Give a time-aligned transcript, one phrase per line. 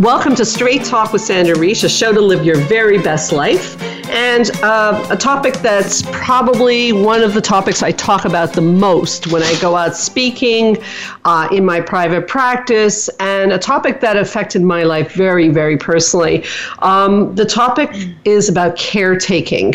[0.00, 3.76] Welcome to Straight Talk with Sandra Reish, a show to live your very best life
[4.10, 9.28] and uh, a topic that's probably one of the topics I talk about the most
[9.28, 10.78] when I go out speaking
[11.24, 16.44] uh, in my private practice, and a topic that affected my life very, very personally.
[16.80, 17.90] Um, the topic
[18.24, 19.74] is about caretaking.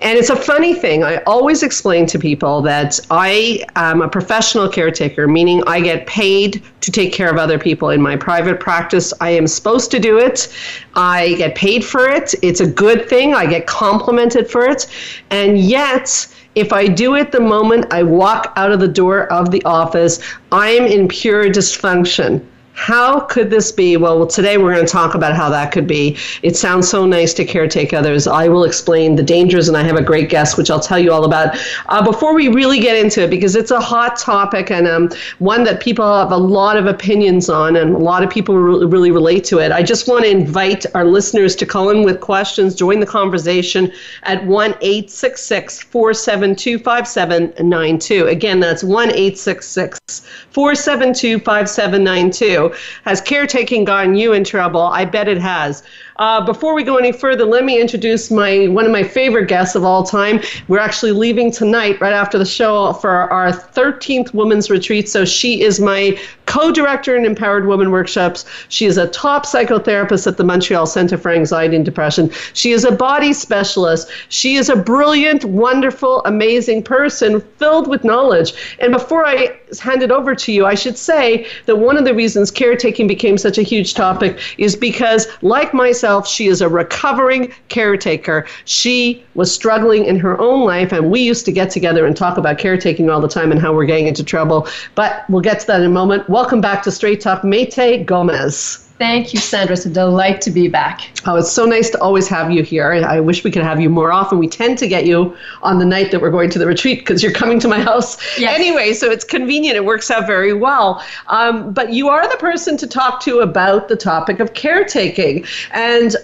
[0.00, 1.04] And it's a funny thing.
[1.04, 6.62] I always explain to people that I am a professional caretaker, meaning I get paid
[6.84, 9.12] to take care of other people in my private practice.
[9.20, 10.52] I am supposed to do it.
[10.94, 12.34] I get paid for it.
[12.42, 13.34] It's a good thing.
[13.34, 14.86] I get complimented for it.
[15.30, 19.50] And yet, if I do it the moment I walk out of the door of
[19.50, 20.20] the office,
[20.52, 22.44] I'm in pure dysfunction.
[22.74, 23.96] How could this be?
[23.96, 26.18] Well, today we're going to talk about how that could be.
[26.42, 28.26] It sounds so nice to caretake others.
[28.26, 31.12] I will explain the dangers, and I have a great guest, which I'll tell you
[31.12, 31.56] all about.
[31.86, 35.08] Uh, before we really get into it, because it's a hot topic and um,
[35.38, 38.86] one that people have a lot of opinions on, and a lot of people really,
[38.86, 42.20] really relate to it, I just want to invite our listeners to call in with
[42.20, 43.92] questions, join the conversation
[44.24, 48.26] at 1 866 472 5792.
[48.26, 52.63] Again, that's 1 866 472 5792.
[53.04, 54.80] Has caretaking gotten you in trouble?
[54.80, 55.82] I bet it has.
[56.16, 59.74] Uh, before we go any further, let me introduce my one of my favorite guests
[59.74, 60.40] of all time.
[60.68, 65.08] We're actually leaving tonight, right after the show, for our 13th Women's Retreat.
[65.08, 66.16] So she is my
[66.46, 68.44] co-director in Empowered Women Workshops.
[68.68, 72.30] She is a top psychotherapist at the Montreal Center for Anxiety and Depression.
[72.52, 74.08] She is a body specialist.
[74.28, 78.52] She is a brilliant, wonderful, amazing person filled with knowledge.
[78.78, 82.14] And before I hand it over to you, I should say that one of the
[82.14, 86.28] reasons caretaking became such a huge topic is because, like myself, herself.
[86.28, 88.46] She is a recovering caretaker.
[88.66, 92.36] She was struggling in her own life, and we used to get together and talk
[92.36, 94.68] about caretaking all the time and how we're getting into trouble.
[94.94, 96.28] But we'll get to that in a moment.
[96.28, 98.83] Welcome back to Straight Talk, Mayte Gomez.
[98.96, 99.74] Thank you, Sandra.
[99.74, 101.10] It's a delight to be back.
[101.26, 102.92] Oh, it's so nice to always have you here.
[102.92, 104.38] I wish we could have you more often.
[104.38, 107.20] We tend to get you on the night that we're going to the retreat because
[107.20, 108.54] you're coming to my house yes.
[108.54, 109.76] anyway, so it's convenient.
[109.76, 111.02] It works out very well.
[111.26, 115.44] Um, but you are the person to talk to about the topic of caretaking.
[115.72, 116.14] And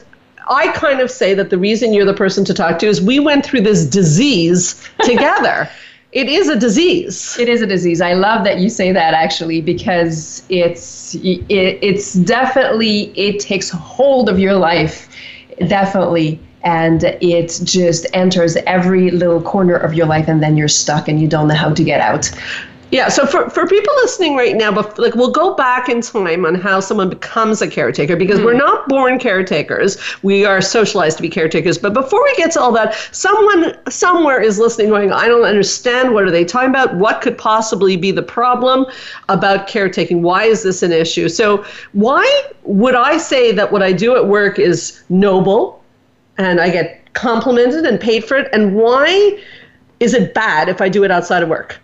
[0.48, 3.18] I kind of say that the reason you're the person to talk to is we
[3.18, 5.68] went through this disease together.
[6.12, 7.38] It is a disease.
[7.38, 8.00] It is a disease.
[8.00, 14.28] I love that you say that actually because it's it, it's definitely it takes hold
[14.28, 15.08] of your life,
[15.68, 21.06] definitely, and it just enters every little corner of your life, and then you're stuck
[21.06, 22.30] and you don't know how to get out.
[22.90, 26.44] Yeah, so for, for people listening right now, but like we'll go back in time
[26.44, 28.44] on how someone becomes a caretaker because mm.
[28.44, 29.96] we're not born caretakers.
[30.24, 31.78] We are socialized to be caretakers.
[31.78, 36.14] But before we get to all that, someone somewhere is listening going, I don't understand.
[36.14, 36.96] What are they talking about?
[36.96, 38.86] What could possibly be the problem
[39.28, 40.22] about caretaking?
[40.22, 41.28] Why is this an issue?
[41.28, 45.80] So why would I say that what I do at work is noble
[46.38, 48.48] and I get complimented and paid for it?
[48.52, 49.40] And why
[50.00, 51.78] is it bad if I do it outside of work?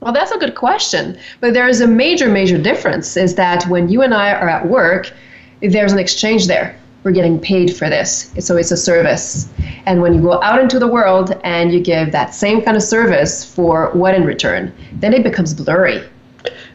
[0.00, 1.18] Well, that's a good question.
[1.40, 4.68] But there is a major, major difference is that when you and I are at
[4.68, 5.12] work,
[5.60, 6.78] there's an exchange there.
[7.02, 8.32] We're getting paid for this.
[8.40, 9.48] So it's a service.
[9.86, 12.82] And when you go out into the world and you give that same kind of
[12.82, 16.08] service for what in return, then it becomes blurry.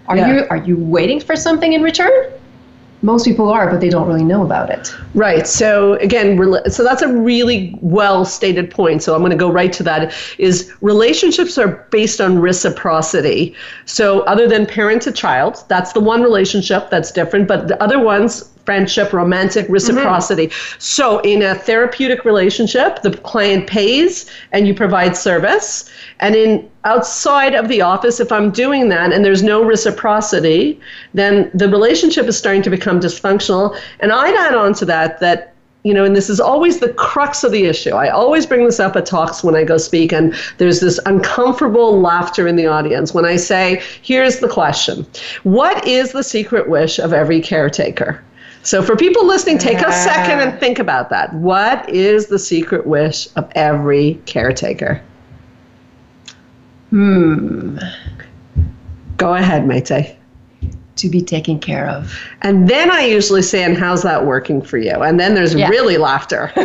[0.07, 0.33] Are yeah.
[0.33, 2.33] you are you waiting for something in return?
[3.03, 4.95] Most people are, but they don't really know about it.
[5.13, 5.45] Right.
[5.45, 6.39] So again,
[6.69, 9.03] so that's a really well stated point.
[9.03, 10.13] So I'm going to go right to that.
[10.37, 13.53] Is relationships are based on reciprocity.
[13.85, 17.47] So other than parent to child, that's the one relationship that's different.
[17.47, 20.47] But the other ones, friendship, romantic reciprocity.
[20.47, 20.79] Mm-hmm.
[20.79, 25.89] So, in a therapeutic relationship, the client pays and you provide service.
[26.19, 30.79] And in outside of the office, if I'm doing that and there's no reciprocity,
[31.13, 33.77] then the relationship is starting to become dysfunctional.
[33.99, 37.43] And I'd add on to that that you know, and this is always the crux
[37.43, 37.91] of the issue.
[37.91, 41.99] I always bring this up at talks when I go speak, and there's this uncomfortable
[41.99, 45.05] laughter in the audience when I say, here's the question
[45.43, 48.23] What is the secret wish of every caretaker?
[48.63, 51.33] So, for people listening, take a second and think about that.
[51.33, 55.01] What is the secret wish of every caretaker?
[56.89, 57.77] Hmm.
[59.17, 60.15] Go ahead, Mayte
[60.95, 62.17] to be taken care of.
[62.41, 65.01] And then I usually say, and how's that working for you?
[65.01, 65.67] And then there's yeah.
[65.69, 66.47] really laughter.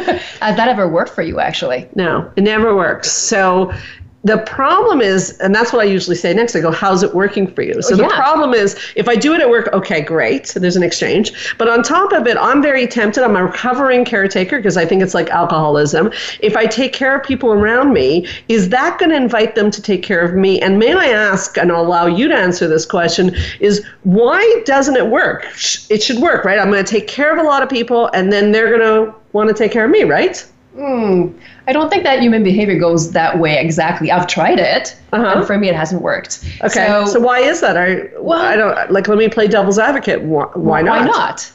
[0.40, 1.88] Has that ever worked for you, actually?
[1.94, 3.10] No, it never works.
[3.10, 3.72] So
[4.24, 6.56] the problem is, and that's what I usually say next.
[6.56, 8.08] I go, "How's it working for you?" So oh, yeah.
[8.08, 10.48] the problem is, if I do it at work, okay, great.
[10.48, 11.54] So there's an exchange.
[11.56, 13.22] But on top of it, I'm very tempted.
[13.22, 16.10] I'm a recovering caretaker because I think it's like alcoholism.
[16.40, 19.80] If I take care of people around me, is that going to invite them to
[19.80, 20.60] take care of me?
[20.60, 24.96] And may I ask, and I'll allow you to answer this question: Is why doesn't
[24.96, 25.46] it work?
[25.90, 26.58] It should work, right?
[26.58, 29.14] I'm going to take care of a lot of people, and then they're going to
[29.32, 30.44] want to take care of me, right?
[30.78, 31.36] Hmm.
[31.66, 34.12] I don't think that human behavior goes that way exactly.
[34.12, 35.38] I've tried it, uh-huh.
[35.38, 36.44] and for me, it hasn't worked.
[36.62, 36.86] Okay.
[36.86, 37.76] So, so why is that?
[37.76, 39.08] I well, I don't like.
[39.08, 40.22] Let me play devil's advocate.
[40.22, 41.00] Why, why not?
[41.00, 41.52] Why not?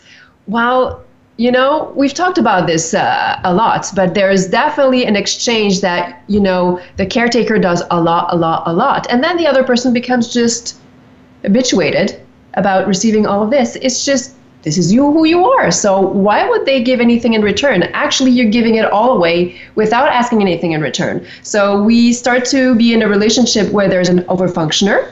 [0.47, 1.05] Well,
[1.37, 5.79] you know, we've talked about this uh, a lot, but there is definitely an exchange
[5.79, 9.47] that you know the caretaker does a lot, a lot, a lot, and then the
[9.47, 10.77] other person becomes just
[11.43, 12.21] habituated
[12.55, 13.77] about receiving all of this.
[13.77, 15.71] It's just this is you who you are.
[15.71, 17.83] So why would they give anything in return?
[17.93, 21.25] Actually, you're giving it all away without asking anything in return.
[21.43, 25.11] So we start to be in a relationship where there's an overfunctioner,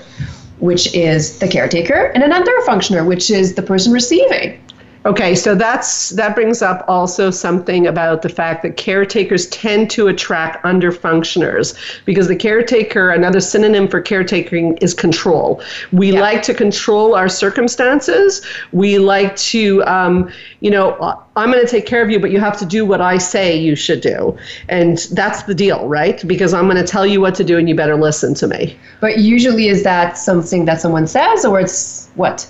[0.60, 4.58] which is the caretaker, and an underfunctioner, which is the person receiving.
[5.04, 10.08] Okay, so that's that brings up also something about the fact that caretakers tend to
[10.08, 11.76] attract underfunctioners
[12.06, 15.60] because the caretaker, another synonym for caretaking is control.
[15.92, 16.22] We yeah.
[16.22, 18.46] like to control our circumstances.
[18.74, 20.96] We like to, um, you know,
[21.36, 23.58] I'm going to take care of you, but you have to do what I say
[23.58, 24.38] you should do,
[24.70, 26.22] and that's the deal, right?
[26.28, 28.78] Because I'm going to tell you what to do, and you better listen to me.
[29.00, 32.48] But usually, is that something that someone says, or it's what?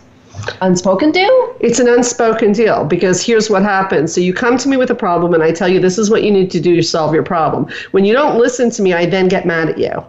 [0.62, 1.56] Unspoken deal?
[1.60, 4.14] It's an unspoken deal because here's what happens.
[4.14, 6.24] So you come to me with a problem and I tell you this is what
[6.24, 7.68] you need to do to solve your problem.
[7.92, 10.04] When you don't listen to me, I then get mad at you.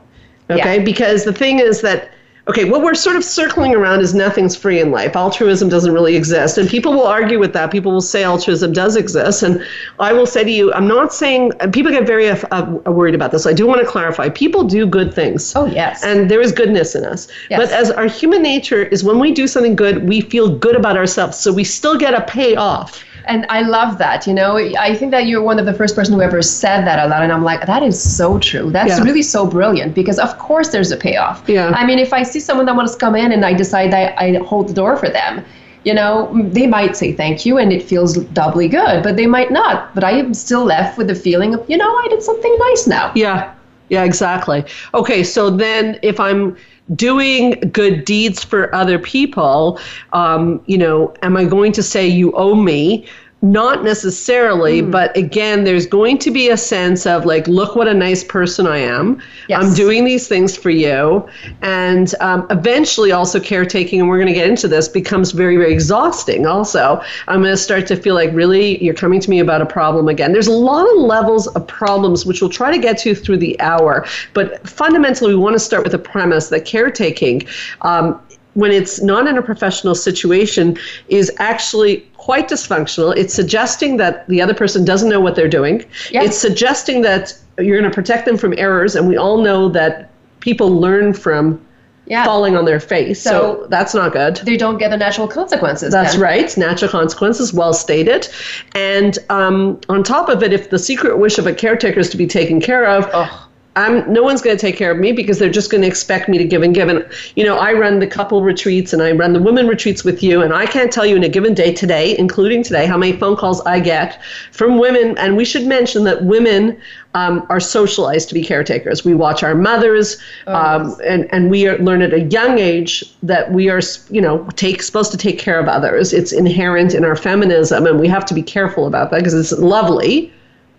[0.51, 0.77] Okay?
[0.77, 0.85] Yeah.
[0.85, 2.11] Because the thing is that
[2.49, 5.15] okay, what we're sort of circling around is nothing's free in life.
[5.15, 6.59] Altruism doesn't really exist.
[6.59, 7.71] And people will argue with that.
[7.71, 9.45] People will say altruism does exist.
[9.45, 9.65] And
[10.01, 13.47] I will say to you, I'm not saying, people get very uh, worried about this.
[13.47, 15.55] I do want to clarify people do good things.
[15.55, 16.03] Oh, yes.
[16.03, 17.29] And there is goodness in us.
[17.49, 17.61] Yes.
[17.61, 20.97] But as our human nature is when we do something good, we feel good about
[20.97, 21.39] ourselves.
[21.39, 24.27] So we still get a payoff and I love that.
[24.27, 27.05] You know, I think that you're one of the first person who ever said that
[27.05, 28.71] a lot, and I'm like, that is so true.
[28.71, 29.05] That's yeah.
[29.05, 31.49] really so brilliant because of course there's a payoff.
[31.49, 31.71] Yeah.
[31.71, 34.19] I mean, if I see someone that wants to come in and I decide that
[34.19, 35.45] I hold the door for them,
[35.85, 39.51] you know, they might say thank you and it feels doubly good, but they might
[39.51, 39.95] not.
[39.95, 42.87] But I am still left with the feeling of, you know, I did something nice
[42.87, 43.13] now.
[43.15, 43.55] Yeah.
[43.89, 44.65] Yeah, exactly.
[44.95, 46.57] Okay, so then if I'm
[46.95, 49.79] doing good deeds for other people,
[50.13, 53.07] um, you know, am I going to say you owe me?
[53.45, 54.93] Not necessarily, mm.
[54.93, 58.69] but again, there's going to be a sense of like, look what a nice person
[58.69, 59.21] I am.
[59.49, 59.65] Yes.
[59.65, 61.29] I'm doing these things for you.
[61.61, 65.73] And um, eventually, also caretaking, and we're going to get into this, becomes very, very
[65.73, 66.47] exhausting.
[66.47, 69.67] Also, I'm going to start to feel like, really, you're coming to me about a
[69.67, 70.33] problem again.
[70.33, 73.61] There's a lot of levels of problems, which we'll try to get to through the
[73.61, 74.07] hour.
[74.35, 77.43] But fundamentally, we want to start with the premise that caretaking
[77.81, 78.21] um,
[78.55, 80.77] when it's not in a professional situation
[81.09, 83.17] is actually quite dysfunctional.
[83.17, 85.85] It's suggesting that the other person doesn't know what they're doing.
[86.11, 86.27] Yes.
[86.27, 90.11] It's suggesting that you're going to protect them from errors, and we all know that
[90.41, 91.61] people learn from
[92.07, 92.25] yeah.
[92.25, 93.23] falling on their face.
[93.23, 94.37] So, so, that's not good.
[94.37, 95.93] They don't get the natural consequences.
[95.93, 96.23] That's then.
[96.23, 96.57] right.
[96.57, 98.29] Natural consequences, well stated.
[98.75, 102.17] And um, on top of it, if the secret wish of a caretaker is to
[102.17, 103.42] be taken care of, oh.
[103.75, 106.29] I'm no one's going to take care of me because they're just going to expect
[106.29, 106.91] me to give and give.
[106.91, 110.23] And you know, I run the couple retreats and I run the women retreats with
[110.23, 113.17] you, and I can't tell you in a given day today, including today, how many
[113.17, 115.17] phone calls I get from women.
[115.17, 116.79] And we should mention that women
[117.15, 119.07] um, are socialized to be caretakers.
[119.07, 121.01] We watch our mothers, oh, um, yes.
[121.01, 124.83] and and we are, learn at a young age that we are, you know, take
[124.83, 126.13] supposed to take care of others.
[126.13, 129.53] It's inherent in our feminism, and we have to be careful about that because it's
[129.59, 130.31] lovely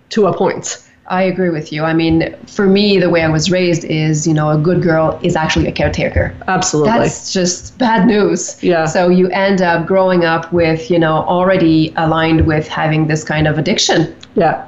[0.10, 1.84] to a point I agree with you.
[1.84, 5.20] I mean, for me, the way I was raised is, you know, a good girl
[5.22, 6.34] is actually a caretaker.
[6.48, 6.92] Absolutely.
[6.92, 8.62] That's just bad news.
[8.64, 8.86] Yeah.
[8.86, 13.48] So you end up growing up with, you know, already aligned with having this kind
[13.48, 14.16] of addiction.
[14.36, 14.68] Yeah.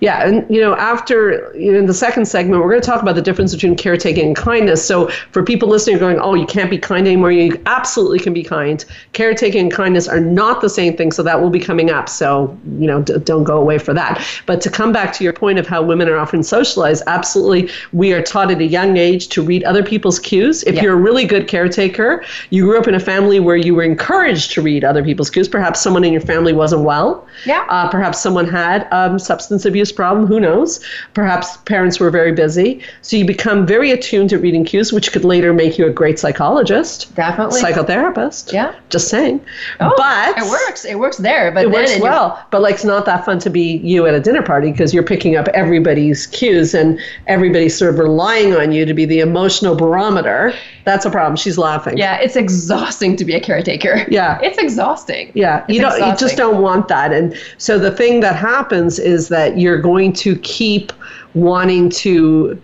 [0.00, 3.00] Yeah, and you know, after you know, in the second segment, we're going to talk
[3.00, 4.84] about the difference between caretaking and kindness.
[4.84, 8.42] So, for people listening, going, "Oh, you can't be kind anymore," you absolutely can be
[8.42, 8.84] kind.
[9.14, 12.10] Caretaking and kindness are not the same thing, so that will be coming up.
[12.10, 14.22] So, you know, d- don't go away for that.
[14.44, 18.12] But to come back to your point of how women are often socialized, absolutely, we
[18.12, 20.62] are taught at a young age to read other people's cues.
[20.64, 20.82] If Yeah.
[20.82, 24.52] you're a really good caretaker, you grew up in a family where you were encouraged
[24.52, 25.48] to read other people's cues.
[25.48, 27.26] Perhaps someone in your family wasn't well.
[27.46, 27.64] Yeah.
[27.70, 30.26] Uh, perhaps someone had um, substance abuse problem.
[30.26, 30.80] Who knows?
[31.14, 32.80] Perhaps parents were very busy.
[33.02, 36.18] So you become very attuned to reading cues, which could later make you a great
[36.18, 37.60] psychologist, Definitely.
[37.62, 38.52] psychotherapist.
[38.52, 38.74] Yeah.
[38.90, 39.40] Just saying.
[39.80, 40.84] Oh, but it works.
[40.84, 43.78] It works there, but It works well, but like it's not that fun to be
[43.78, 47.98] you at a dinner party because you're picking up everybody's cues and everybody's sort of
[47.98, 50.52] relying on you to be the emotional barometer.
[50.84, 51.36] That's a problem.
[51.36, 51.96] She's laughing.
[51.98, 54.04] yeah, it's exhausting to be a caretaker.
[54.08, 54.38] Yeah.
[54.42, 55.32] It's exhausting.
[55.34, 55.98] Yeah, It's you don't.
[55.98, 60.12] You just don't want that, and so the thing that happens is that you're going
[60.12, 60.92] to keep
[61.34, 62.60] wanting to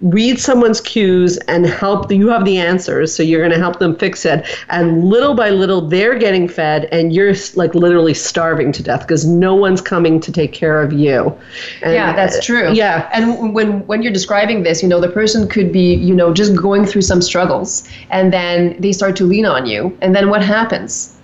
[0.00, 3.96] read someone's cues and help you have the answers so you're going to help them
[3.96, 8.80] fix it and little by little they're getting fed and you're like literally starving to
[8.80, 11.36] death because no one's coming to take care of you
[11.82, 12.72] and, yeah, that's true.
[12.72, 16.32] yeah And when when you're describing this, you know, the person could be, you know,
[16.32, 19.98] just going through some struggles and then they start to lean on you.
[20.00, 21.17] And then what happens?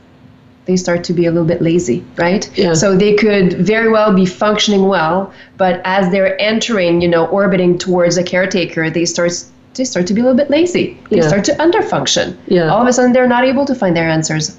[0.66, 2.48] They start to be a little bit lazy, right?
[2.56, 2.72] Yeah.
[2.74, 7.76] So they could very well be functioning well, but as they're entering, you know, orbiting
[7.78, 9.32] towards a caretaker, they start
[9.74, 10.96] they start to be a little bit lazy.
[11.10, 11.28] They Yeah.
[11.28, 12.36] start to underfunction.
[12.46, 12.68] Yeah.
[12.68, 14.56] All of a sudden they're not able to find their answers.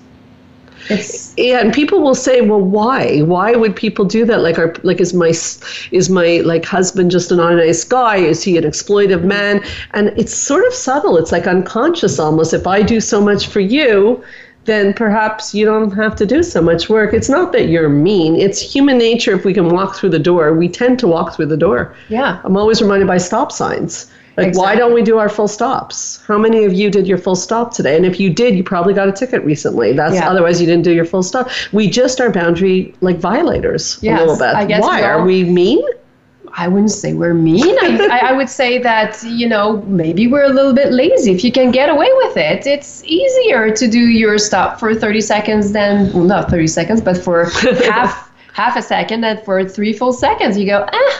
[0.88, 4.76] It's yeah and people will say well why why would people do that like are
[4.84, 5.30] like is my
[5.92, 10.36] is my like husband just an nice guy is he an exploitive man and it's
[10.36, 14.24] sort of subtle it's like unconscious almost if i do so much for you
[14.66, 17.14] then perhaps you don't have to do so much work.
[17.14, 18.36] It's not that you're mean.
[18.36, 19.34] It's human nature.
[19.34, 21.96] If we can walk through the door we tend to walk through the door.
[22.10, 22.40] Yeah.
[22.44, 24.12] i'm always reminded by stop signs.
[24.38, 26.22] Like why don't we do our full stops?
[26.28, 27.96] How many of you did your full stop today?
[27.96, 29.94] And if you did you probably got a ticket recently.
[29.94, 30.30] That's Yeah.
[30.30, 31.50] otherwise you didn't do your full stop.
[31.72, 34.54] We just are boundary like violators Yes, a little bit.
[34.56, 35.04] I guess why?
[35.04, 35.82] are we mean
[36.58, 37.78] I wouldn't say we're mean.
[37.84, 41.32] I, I, would say that, you know, maybe we're a little bit lazy.
[41.32, 45.20] If you can get away with it, it's easier to do your stop for 30
[45.20, 47.46] seconds than, well, not 30 seconds, but for
[47.84, 50.58] half half a second than for three full seconds.
[50.58, 51.12] You go, eh,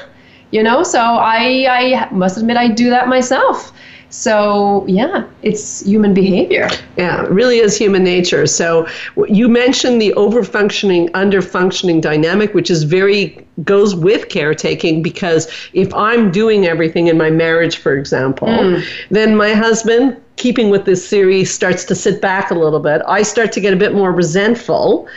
[0.52, 3.74] you know, so I, I must admit I do that myself.
[4.16, 6.70] So, yeah, it's human behavior.
[6.96, 8.48] Yeah, it really is human nature.
[8.48, 8.88] So
[9.28, 16.32] you mentioned the overfunctioning, underfunctioning dynamic, which is very goes with caretaking because if I'm
[16.32, 18.80] doing everything in my marriage, for example, hmm.
[19.12, 23.02] then my husband, keeping with this series, starts to sit back a little bit.
[23.08, 25.08] I start to get a bit more resentful.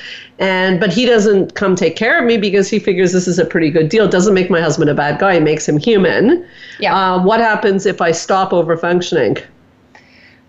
[0.40, 3.44] And but he doesn't come take care of me because he figures this is a
[3.44, 4.04] pretty good deal.
[4.04, 6.46] It doesn't make my husband a bad guy, it makes him human.
[6.78, 6.94] Yeah.
[6.94, 9.36] Uh, what happens if I stop over functioning?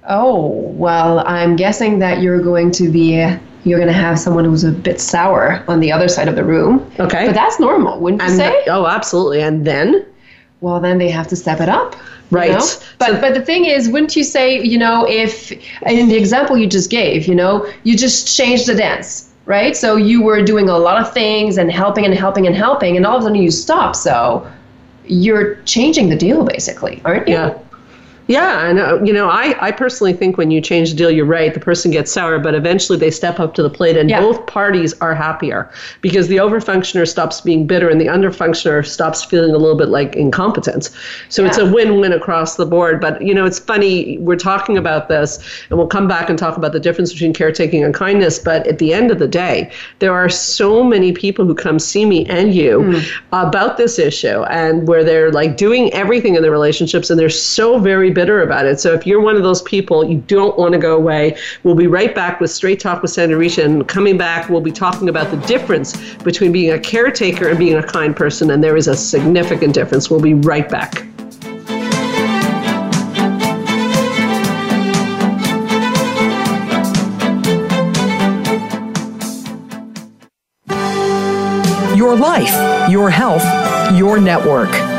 [0.08, 3.13] Oh, well, I'm guessing that you're going to be
[3.65, 6.43] you're going to have someone who's a bit sour on the other side of the
[6.46, 6.89] room.
[7.00, 7.25] Okay.
[7.25, 8.63] But that's normal, wouldn't you And say?
[8.67, 9.41] oh, absolutely.
[9.41, 10.05] And then
[10.62, 11.96] Well, then they have to step it up.
[12.31, 12.51] you Right.
[12.51, 12.65] know?
[13.00, 15.51] But So- but the thing is, wouldn't you say, you know, if
[15.86, 19.75] in the example you just gave, you know, you just change the dance, right?
[19.75, 23.06] So you were doing a lot of things and helping and helping and helping, and
[23.06, 23.96] all of a sudden you stop.
[23.96, 24.48] So
[25.06, 27.34] you're changing the deal, basically, aren't you?
[27.34, 27.58] Yeah.
[28.30, 31.26] Yeah, and uh, you know, I, I personally think when you change the deal, you're
[31.26, 31.52] right.
[31.52, 34.20] The person gets sour, but eventually they step up to the plate, and Yeah.
[34.22, 35.68] both parties are happier
[36.02, 40.16] because the overfunctioner stops being bitter, and the underfunctioner stops feeling a little bit like
[40.16, 40.92] incompetence.
[41.30, 43.02] So it's a win-win across the board.
[43.02, 45.40] But you know, it's funny we're talking about this,
[45.72, 48.38] and we'll come back and talk about the difference between caretaking and kindness.
[48.38, 52.06] But at the end of the day, there are so many people who come see
[52.06, 57.10] me and you about this issue, and where they're like doing everything in their relationships,
[57.10, 58.82] and they're so very bitter about it.
[58.82, 61.38] So if you're one of those people, you don't want to go away.
[61.64, 64.74] We'll be right back with Straight Talk with Sandra Reish, and coming back, we'll be
[64.74, 68.76] talking about the difference between being a caretaker and being a kind person, and there
[68.76, 70.10] is a significant difference.
[70.10, 71.06] We'll be right back.
[81.96, 83.46] Your life, your health,
[83.98, 84.99] your network.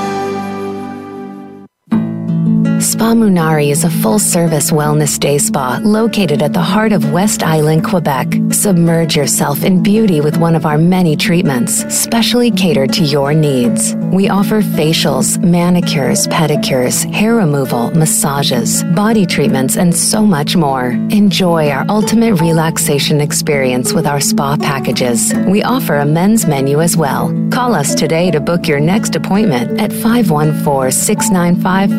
[2.81, 7.43] Spa Munari is a full service wellness day spa located at the heart of West
[7.43, 8.33] Island, Quebec.
[8.49, 13.93] Submerge yourself in beauty with one of our many treatments, specially catered to your needs.
[14.11, 20.89] We offer facials, manicures, pedicures, hair removal, massages, body treatments, and so much more.
[21.11, 25.35] Enjoy our ultimate relaxation experience with our spa packages.
[25.47, 27.31] We offer a men's menu as well.
[27.51, 31.91] Call us today to book your next appointment at 514 695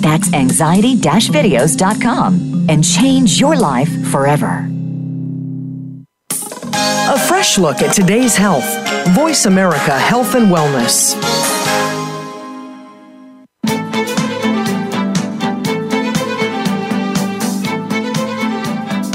[0.00, 0.96] That's anxiety
[1.30, 4.68] videos.com and change your life forever.
[6.32, 8.64] A fresh look at today's health.
[9.08, 11.49] Voice America Health and Wellness.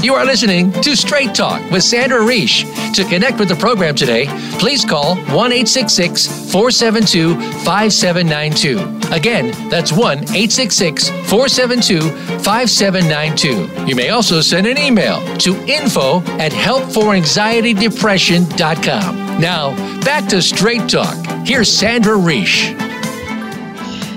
[0.05, 2.63] You are listening to Straight Talk with Sandra Reish.
[2.93, 4.27] To connect with the program today,
[4.59, 7.33] please call 1 472
[7.63, 8.77] 5792.
[9.11, 12.01] Again, that's 1 472
[12.43, 13.87] 5792.
[13.87, 19.41] You may also send an email to info at helpforanxietydepression.com.
[19.41, 21.17] Now, back to Straight Talk.
[21.47, 22.84] Here's Sandra Reish.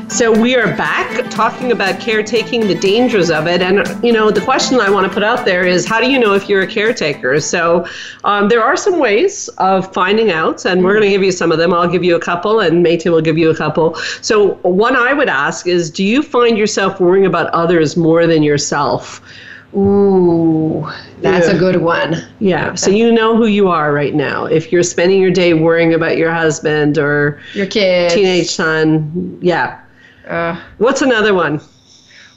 [0.09, 4.41] So we are back talking about caretaking, the dangers of it, and you know the
[4.41, 6.67] question I want to put out there is how do you know if you're a
[6.67, 7.39] caretaker?
[7.41, 7.87] So
[8.25, 11.53] um, there are some ways of finding out, and we're going to give you some
[11.53, 11.73] of them.
[11.75, 13.95] I'll give you a couple, and Mayte will give you a couple.
[14.23, 18.43] So one I would ask is, do you find yourself worrying about others more than
[18.43, 19.21] yourself?
[19.77, 20.89] Ooh,
[21.21, 21.55] that's Yeah.
[21.55, 22.17] a good one.
[22.41, 22.75] Yeah.
[22.75, 24.47] So you know who you are right now.
[24.47, 28.15] If you're spending your day worrying about your husband or Your kids.
[28.15, 29.77] teenage son, yeah.
[30.29, 31.61] Uh, What's another one?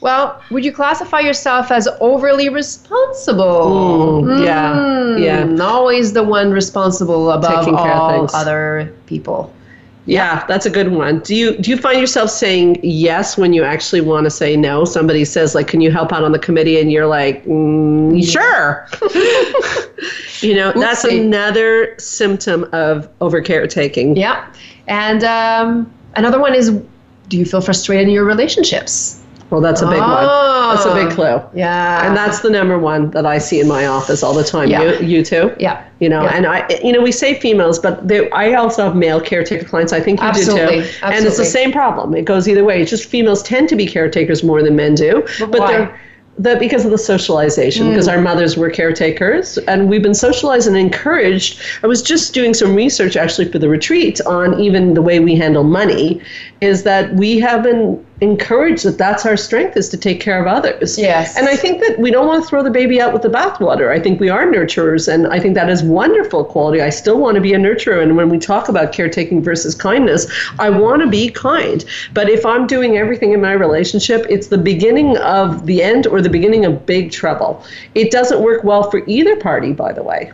[0.00, 4.22] well, would you classify yourself as overly responsible?
[4.24, 5.22] Mm, yeah, Mm,
[5.58, 5.64] yeah.
[5.64, 9.52] Always the one responsible above Taking care of all other people.
[10.06, 11.20] Yeah, that's a good one.
[11.20, 14.84] Do you do you find yourself saying yes when you actually want to say no?
[14.84, 18.88] Somebody says like, "Can you help out on the committee?" and you're like, mm, "Sure."
[20.40, 24.16] you know, that's another symptom of over caretaking.
[24.16, 24.44] Yeah.
[24.88, 26.72] And um, another one is
[27.28, 29.18] do you feel frustrated in your relationships?
[29.50, 30.08] Well, that's a big one.
[30.08, 31.14] That's a big Oh.
[31.14, 31.58] clue.
[31.60, 32.06] Yeah.
[32.06, 34.70] And that's the number one that I see in my office all the time.
[34.70, 34.82] Yeah.
[34.98, 35.52] You, you too.
[35.58, 35.82] Yeah.
[36.00, 36.32] You know, Yeah.
[36.34, 39.92] and I, you know, we say females, but there, I also have male caretaker clients.
[39.92, 40.50] I think you do too.
[40.52, 40.88] Absolutely.
[41.02, 42.14] And it's the same problem.
[42.14, 42.80] It goes either way.
[42.80, 45.22] It's just females tend to be caretakers more than men do.
[45.38, 45.72] But but why?
[45.72, 46.00] they're
[46.38, 48.12] the, because of the socialization, because Mm.
[48.12, 51.60] our mothers were caretakers, and we've been socialized and encouraged.
[51.82, 55.36] I was just doing some research actually for the retreat on even the way we
[55.36, 56.20] handle money,
[56.60, 60.46] is that we have been encouraged that that's our strength is to take care of
[60.46, 60.96] others.
[60.96, 61.36] Yes.
[61.36, 63.90] And I think that we don't want to throw the baby out with the bathwater.
[63.90, 66.80] I think we are nurturers, and I think that is wonderful quality.
[66.80, 70.32] I still want to be a nurturer, and when we talk about caretaking versus kindness,
[70.60, 71.84] I want to be kind.
[72.14, 76.22] But if I'm doing everything in my relationship, it's the beginning of the end or
[76.22, 77.64] the beginning of big trouble.
[77.96, 80.30] It doesn't work well for either party, by the way.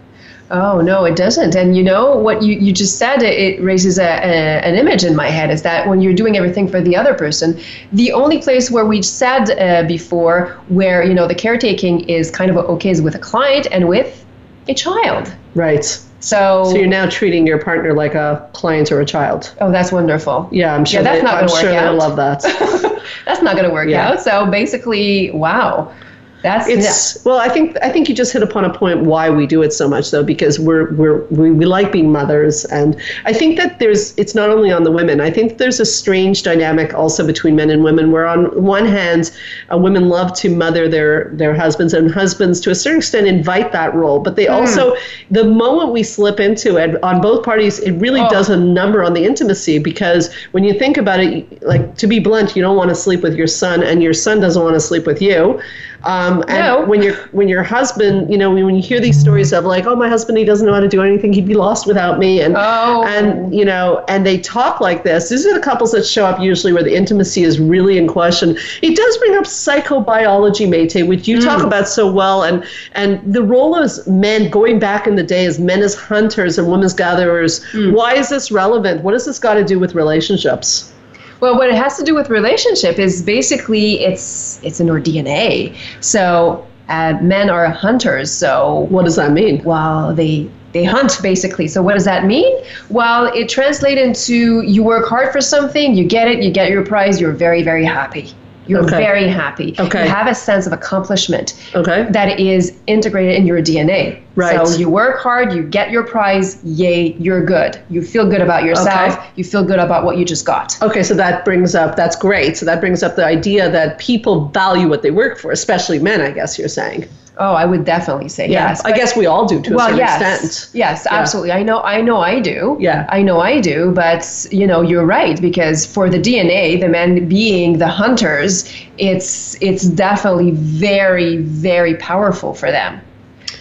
[0.50, 1.54] Oh no, it doesn't.
[1.54, 3.22] And you know what you, you just said?
[3.22, 5.50] It, it raises a, a, an image in my head.
[5.50, 7.60] Is that when you're doing everything for the other person,
[7.92, 12.50] the only place where we said uh, before where you know the caretaking is kind
[12.50, 14.24] of okay is with a client and with
[14.68, 15.32] a child.
[15.54, 15.84] Right.
[16.20, 19.54] So, So you're now treating your partner like a client or a child.
[19.60, 20.48] oh, that's wonderful.
[20.50, 21.00] Yeah, I'm sure.
[21.00, 21.92] Yeah, that's they, not I'm gonna work sure out.
[21.92, 23.02] they love that.
[23.24, 24.08] That's not going to work Yeah.
[24.10, 24.20] out.
[24.20, 25.92] So basically, wow.
[26.42, 29.44] That's It's well, I think I think you just hit upon a point why we
[29.44, 33.32] do it so much though, because we're we're we, we like being mothers, and I
[33.32, 35.20] think that there's it's not only on the women.
[35.20, 39.32] I think there's a strange dynamic also between men and women, where on one hand,
[39.72, 43.72] uh, women love to mother their their husbands, and husbands to a certain extent invite
[43.72, 44.94] that role, but they also
[45.32, 48.28] the moment we slip into it on both parties, it really Oh.
[48.30, 52.20] does a number on the intimacy because when you think about it, like to be
[52.20, 54.80] blunt, you don't want to sleep with your son, and your son doesn't want to
[54.80, 55.58] sleep with you.
[56.04, 56.84] Um, and No.
[56.86, 59.96] when your when your husband, you know, when you hear these stories of like, oh,
[59.96, 62.54] my husband, he doesn't know how to do anything, he'd be lost without me, and
[62.56, 63.04] Oh.
[63.04, 65.28] and you know, and they talk like this.
[65.28, 68.56] These are the couples that show up usually where the intimacy is really in question.
[68.80, 73.42] It does bring up psychobiology, Mayte, which you talk about so well, and and the
[73.42, 76.94] role as men going back in the day as men as hunters and women as
[76.94, 77.60] gatherers.
[77.74, 79.02] Why is this relevant?
[79.02, 80.92] What has this got to do with relationships?
[81.40, 85.76] Well, what it has to do with relationship is basically it's it's in our DNA.
[86.00, 88.32] So uh, men are hunters.
[88.32, 89.62] So What does that mean?
[89.64, 91.68] well, they they hunt basically.
[91.68, 92.58] So what does that mean?
[92.90, 96.84] Well, it translates into you work hard for something, you get it, you get your
[96.84, 98.34] prize, you're very very happy.
[98.68, 98.98] You're Okay.
[98.98, 99.74] very happy.
[99.78, 100.04] Okay.
[100.04, 102.06] You have a sense of accomplishment Okay.
[102.10, 104.18] that is integrated in your DNA.
[104.36, 104.64] Right.
[104.68, 107.78] So you work hard, you get your prize, yay, you're good.
[107.90, 109.26] You feel good about yourself, Okay.
[109.36, 110.76] you feel good about what you just got.
[110.82, 112.56] Okay, so that brings up that's great.
[112.56, 116.20] So that brings up the idea that people value what they work for, especially men.
[116.20, 117.06] I guess you're saying.
[117.38, 118.84] Oh, I would definitely say yes.
[118.84, 120.74] I guess we all do to a certain yes, extent.
[120.74, 121.52] yes, absolutely.
[121.52, 122.76] I know, I know, I do.
[122.80, 123.06] Yeah.
[123.10, 123.92] I know, I do.
[123.92, 129.60] But you know, you're right because for the DNA, the men being the hunters, it's
[129.62, 133.00] it's definitely very, very powerful for them.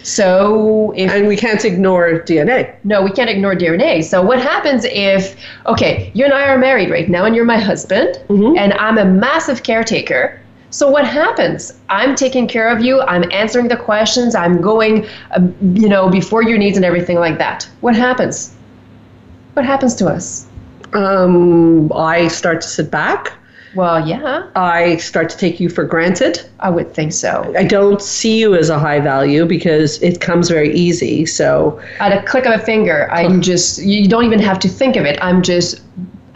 [0.02, 2.74] So if And we can't ignore DNA.
[2.84, 4.02] no, we can't ignore DNA.
[4.02, 5.36] So what happens if
[5.66, 8.56] okay, you and I are married right now, and you're my husband, mm-hmm.
[8.56, 10.40] and I'm a massive caretaker.
[10.70, 11.78] So what happens?
[11.88, 13.00] I'm taking care of you.
[13.02, 14.34] I'm answering the questions.
[14.34, 17.68] I'm going, uh, you know, before your needs and everything like that.
[17.80, 18.54] What happens?
[19.54, 20.46] What happens to us?
[20.92, 23.32] Um, I start to sit back.
[23.74, 26.48] Well, yeah, I start to take you for granted.
[26.60, 27.52] I would think so.
[27.56, 31.26] I don't see you as a high value because it comes very easy.
[31.26, 34.96] So At a click of a finger, I'm just, you don't even have to think
[34.96, 35.18] of it.
[35.20, 35.82] I'm just,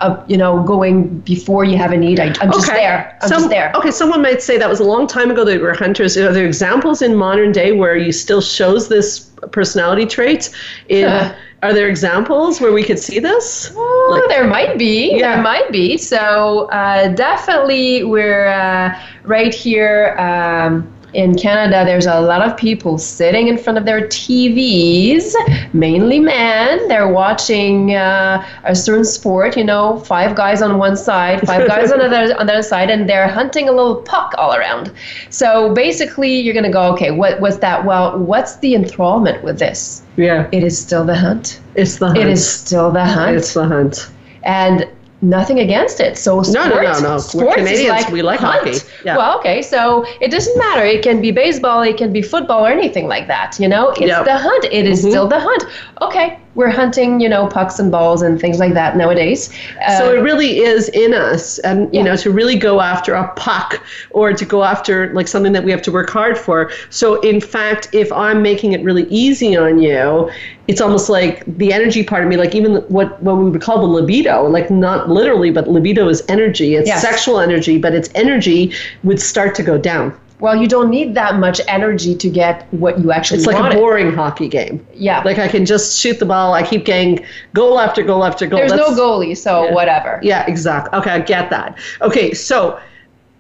[0.03, 2.19] uh, you know, going before you have a need.
[2.21, 3.17] I, I'm just there.
[3.23, 3.73] I'm Some- just there.
[3.75, 6.17] Okay, someone might say that was a long time ago that we were hunters.
[6.17, 10.51] Are there examples in modern day where you still shows this personality trait?
[10.88, 11.35] In, Uh.
[11.62, 13.73] are there examples where we could see this?
[13.75, 15.17] Well, Like- there might be.
[15.17, 15.35] Yeah.
[15.35, 15.97] There might be.
[15.97, 21.85] So uh, definitely, we're uh, right here um, in Canada.
[21.85, 25.35] There's a lot of people sitting in front of their TVs,
[25.72, 26.88] mainly men.
[26.88, 29.57] They're watching uh, a certain sport.
[29.57, 32.62] You know, five guys on one side, five guys on the other on the other
[32.62, 34.92] side, and they're hunting a little puck all around.
[35.31, 37.85] So basically, you're gonna go, okay, what was that?
[37.85, 40.03] Well, what's the enthrallment with this?
[40.16, 41.61] Yeah, It is still the hunt.
[41.75, 42.18] it's the hunt.
[42.18, 44.11] It is still the hunt It's the hunt.
[44.42, 44.87] and
[45.22, 46.18] nothing against it.
[46.18, 47.20] So sports, No, no, no, no.
[47.35, 47.88] We're Canadians.
[47.88, 48.58] like We like hunt.
[48.64, 48.78] hockey.
[49.04, 49.16] Yeah.
[49.16, 50.85] Well, okay, so it doesn't matter.
[50.85, 53.56] It can be baseball, it can be football, or anything like that.
[53.58, 54.11] You know, it's Yep.
[54.11, 54.24] Mm-hmm.
[54.24, 54.64] the hunt.
[54.70, 55.64] It is still the hunt.
[56.02, 57.20] Okay, we're hunting.
[57.20, 59.50] You know, pucks and balls and things like that nowadays.
[59.87, 62.06] Uh, So it really is in us, and you Yeah.
[62.06, 63.80] know, to really go after a puck
[64.11, 66.70] or to go after like something that we have to work hard for.
[66.90, 70.28] So in fact, if I'm making it really easy on you,
[70.68, 73.81] it's almost like the energy part of me, like even what what we would call
[73.81, 76.77] the libido, like not literally, but libido is energy.
[76.77, 77.03] It's Yes.
[77.03, 78.72] sexual energy, but its energy
[79.03, 80.12] would start to go down.
[80.40, 83.77] well, you don't need that much energy to get what you actually It's like wanted.
[83.77, 84.85] a boring hockey game.
[84.92, 86.53] Yeah, Like I can just shoot the ball.
[86.53, 88.59] I keep getting goal after goal after goal.
[88.59, 89.72] there's no goalie, so Yeah.
[89.72, 90.18] whatever.
[90.20, 90.98] Yeah, exactly.
[90.98, 91.79] Okay, I get that.
[92.01, 92.77] Okay, so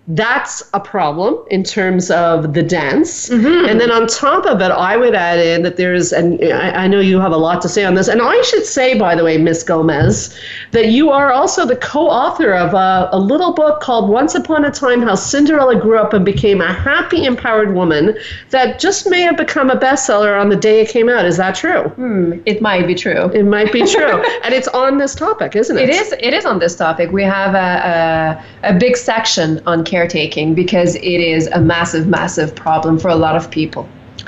[0.08, 3.30] that's a problem in terms of the dance.
[3.68, 6.88] And then on top of it, I would add in that there's, and I, I
[6.88, 8.08] know you have a lot to say on this.
[8.08, 10.36] And I should say, by the way, Miss Gomez,
[10.72, 14.64] that you are also the co author of a, a little book called Once Upon
[14.64, 18.16] a Time How Cinderella Grew Up and Became a Happy, Empowered Woman
[18.50, 21.24] that just may have become a bestseller on the day it came out.
[21.24, 21.82] Is that true?
[21.90, 23.30] Hmm, it might be true.
[23.32, 24.24] It might be true.
[24.42, 25.88] and it's on this topic, isn't it?
[25.88, 26.12] It is.
[26.18, 27.12] It is on this topic.
[27.12, 32.54] We have a, a, a big section on caretaking because it is a massive, massive
[32.56, 33.86] problem for a lot of people,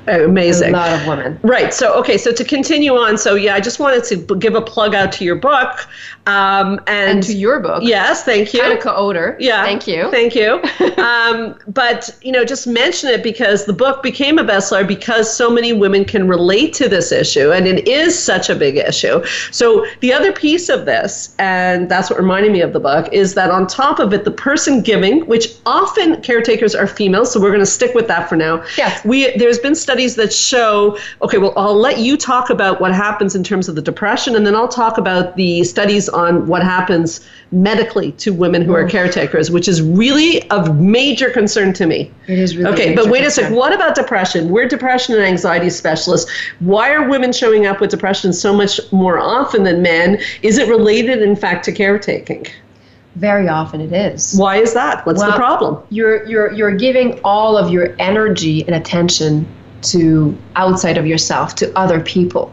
[0.09, 0.69] oh, Amazing.
[0.69, 1.41] a lot of women.
[1.43, 1.73] Right.
[1.73, 2.19] So, okay.
[2.19, 5.25] So to continue on, so yeah, I just wanted to give a plug out to
[5.25, 5.89] your book.
[6.27, 7.83] Um, and, And to your book.
[7.83, 8.63] yes, thank you.
[8.87, 9.37] Odor.
[9.39, 9.63] Yeah.
[9.63, 10.11] Thank you.
[10.11, 10.63] Thank you.
[11.03, 15.51] um, but, you know, just mention it because the book became a bestseller because so
[15.51, 19.25] many women can relate to this issue and it is such a big issue.
[19.51, 23.35] So, the other piece of this, and that's what reminded me of the book, is
[23.35, 27.51] that on top of it, the person giving, which often caretakers are females, so we're
[27.51, 28.65] going to stick with that for now.
[28.79, 29.05] Yes.
[29.05, 33.35] We, there's been studies that show, okay, well, I'll let you talk about what happens
[33.35, 37.27] in terms of the depression, and then I'll talk about the studies on what happens
[37.53, 38.89] medically to women who are oh.
[38.89, 42.11] caretakers, which is really of major concern to me.
[42.27, 43.45] It is really Okay, but wait a concern.
[43.47, 43.55] sec.
[43.55, 44.51] What about depression?
[44.51, 46.31] We're depression and anxiety specialists.
[46.61, 50.21] Why are women showing up with depression so much more often than men?
[50.43, 52.47] Is it related, in fact, to caretaking?
[53.17, 54.35] Very often it is.
[54.37, 55.07] Why is that?
[55.07, 55.81] What's the problem?
[55.91, 59.47] You're you're you're giving all of your energy and attention
[59.83, 62.53] to outside of yourself, to other people.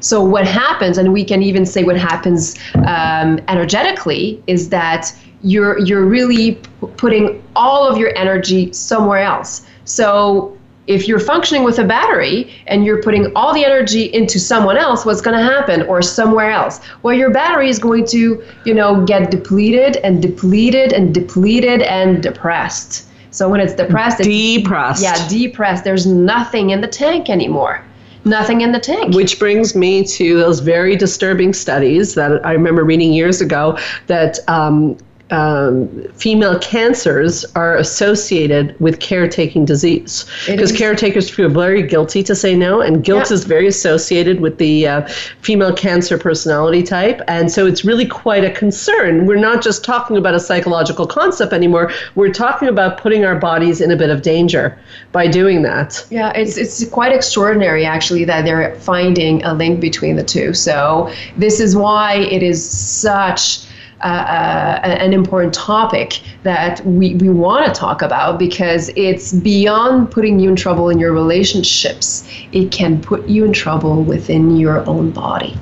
[0.00, 2.56] So what happens, and we can even say what happens
[2.86, 9.66] um, energetically, is that you're you're really p- putting all of your energy somewhere else.
[9.84, 10.56] So
[10.86, 15.04] if you're functioning with a battery and you're putting all the energy into someone else,
[15.04, 15.82] what's going to happen?
[15.82, 16.80] Or somewhere else?
[17.02, 22.22] Well, your battery is going to, you know, get depleted and depleted and depleted and
[22.22, 23.08] depressed.
[23.32, 25.02] So when it's depressed, it's, Depressed.
[25.02, 25.84] yeah, depressed.
[25.84, 27.82] There's nothing in the tank anymore.
[28.26, 29.14] Nothing in the tank.
[29.14, 34.40] Which brings me to those very disturbing studies that I remember reading years ago that
[34.48, 34.98] um,
[35.30, 40.24] um, female cancers are associated with caretaking disease.
[40.46, 43.34] Because caretakers feel very guilty to say no, and guilt Yeah.
[43.34, 45.06] is very associated with the uh,
[45.40, 47.20] female cancer personality type.
[47.26, 49.26] And so it's really quite a concern.
[49.26, 53.80] We're not just talking about a psychological concept anymore, we're talking about putting our bodies
[53.80, 54.78] in a bit of danger
[55.10, 56.04] by doing that.
[56.10, 60.54] Yeah, it's it's quite extraordinary actually that they're finding a link between the two.
[60.54, 63.65] So this is why it is such
[64.02, 70.10] uh, uh, an important topic that we, we want to talk about because it's beyond
[70.10, 72.28] putting you in trouble in your relationships.
[72.52, 75.58] It can put you in trouble within your own body.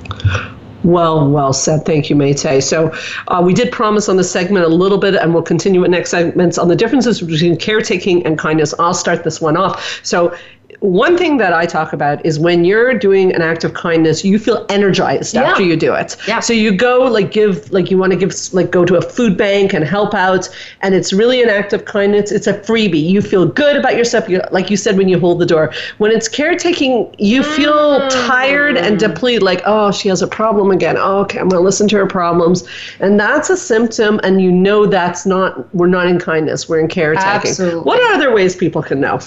[0.83, 1.83] Well, well said.
[1.83, 2.61] Thank you, Mayte.
[2.61, 2.93] So,
[3.27, 6.11] uh, we did promise on the segment a little bit, and we'll continue with next
[6.11, 8.71] segments on the differences between caretaking and kindness.
[8.77, 9.99] I'll start this one off.
[10.03, 10.35] So,
[10.79, 14.37] one thing that I talk about is when you're doing an act of kindness, you
[14.37, 15.43] feel energized Yeah.
[15.43, 16.15] after you do it.
[16.27, 16.39] Yeah.
[16.39, 19.37] So you go like give like you want to give like go to a food
[19.37, 20.49] bank and help out,
[20.81, 22.31] and it's really an act of kindness.
[22.31, 23.03] It's a freebie.
[23.03, 24.29] You feel good about yourself.
[24.29, 25.73] You, like you said when you hold the door.
[25.97, 28.27] When it's caretaking, you feel mm.
[28.27, 29.43] tired and depleted.
[29.43, 30.97] Like oh, she has a problem again.
[30.97, 32.67] Oh, okay, I'm gonna listen to her problems,
[32.99, 34.19] and that's a symptom.
[34.23, 35.73] And you know that's not.
[35.73, 36.67] We're not in kindness.
[36.67, 37.51] We're in caretaking.
[37.51, 37.81] Absolutely.
[37.81, 39.19] What are other ways people can know?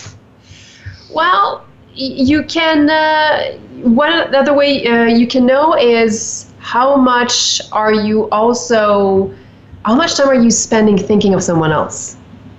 [1.10, 2.90] Well, you can.
[2.90, 9.32] Uh, one other way uh, you can know is how much are you also,
[9.84, 12.16] how much time are you spending thinking of someone else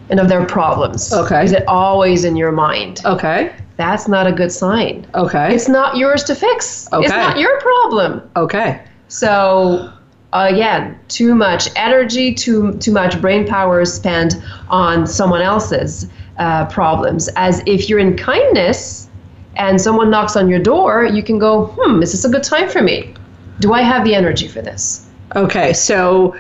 [0.10, 1.14] and of their problems?
[1.14, 1.44] Okay.
[1.44, 3.02] Is it always in your mind?
[3.06, 3.54] Okay.
[3.78, 5.06] That's not a good sign.
[5.14, 5.54] Okay.
[5.54, 6.92] It's not yours to fix.
[6.92, 7.06] Okay.
[7.06, 8.30] It's not your problem.
[8.36, 8.84] okay.
[9.10, 9.92] So
[10.34, 14.36] again, too much energy, too too much brain power is spent
[14.70, 16.08] on someone else's
[16.40, 17.30] uh, problems.
[17.36, 19.10] As if you're in kindness
[19.56, 22.70] and someone knocks on your door, you can go, hmm, is this a good time
[22.70, 23.14] for me?
[23.60, 25.06] Do I have the energy for this?
[25.36, 26.36] Okay, so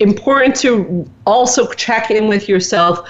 [0.00, 3.08] important to also check in with yourself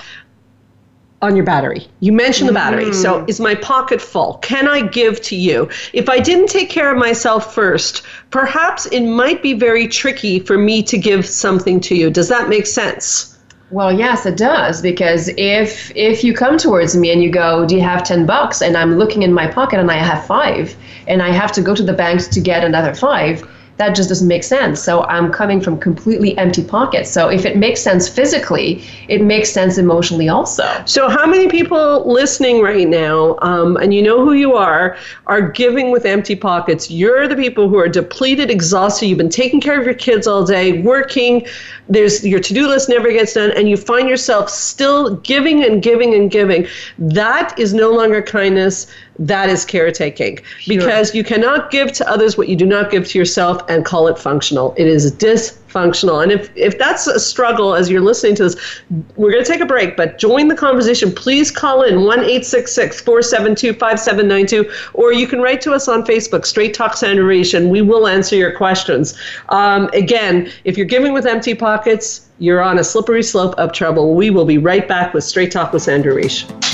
[1.23, 1.89] on your battery.
[2.01, 2.93] You mentioned the battery.
[2.93, 4.35] So, is my pocket full?
[4.43, 5.71] Can I give to you?
[5.95, 10.59] If I didn't take care of myself first, perhaps it might be very tricky for
[10.59, 12.11] me to give something to you.
[12.11, 13.34] Does that make sense?
[13.71, 17.75] Well, yes, it does because if if you come towards me and you go, "Do
[17.75, 20.77] you have 10 bucks?" and I'm looking in my pocket and I have 5
[21.09, 23.43] and I have to go to the bank to get another 5,
[23.77, 24.83] that just doesn't make sense.
[24.83, 27.11] So I'm coming from completely empty pockets.
[27.11, 30.65] So if it makes sense physically, it makes sense emotionally also.
[30.87, 35.51] So, how many people listening right now, um, and you know who you are, are
[35.51, 36.91] giving with empty pockets?
[36.91, 39.07] You're the people who are depleted, exhausted.
[39.07, 41.47] You've been taking care of your kids all day, working.
[41.89, 46.15] There's your to-do list never gets done, and you find yourself still giving and giving
[46.15, 46.67] and giving.
[46.99, 48.87] That is no longer kindness.
[49.19, 53.19] That is caretaking because you cannot give to others what you do not give to
[53.19, 54.75] yourself and call it functional.
[54.77, 56.23] It is dysfunctional.
[56.23, 58.81] And if, if that's a struggle as you're listening to this,
[59.17, 61.13] we're going to take a break, but join the conversation.
[61.13, 66.47] Please call in 1 866 472 5792, or you can write to us on Facebook,
[66.47, 69.19] Straight Talk Sandra Reish, and we will answer your questions.
[69.49, 74.15] Um, again, if you're giving with empty pockets, you're on a slippery slope of trouble.
[74.15, 76.74] We will be right back with Straight Talk with Sandra Reish.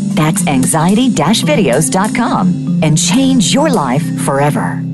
[0.15, 1.09] That's anxiety
[1.43, 4.90] videos.com and change your life forever.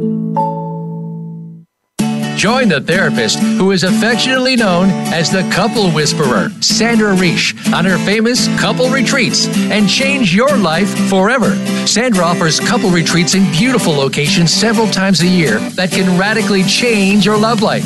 [2.36, 7.98] Join the therapist who is affectionately known as the couple whisperer, Sandra Reish, on her
[8.00, 11.56] famous couple retreats and change your life forever.
[11.88, 17.26] Sandra offers couple retreats in beautiful locations several times a year that can radically change
[17.26, 17.86] your love life.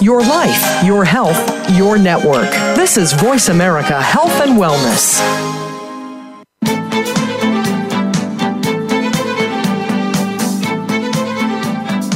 [0.00, 2.50] Your life, your health, your network.
[2.76, 5.67] This is Voice America Health and Wellness.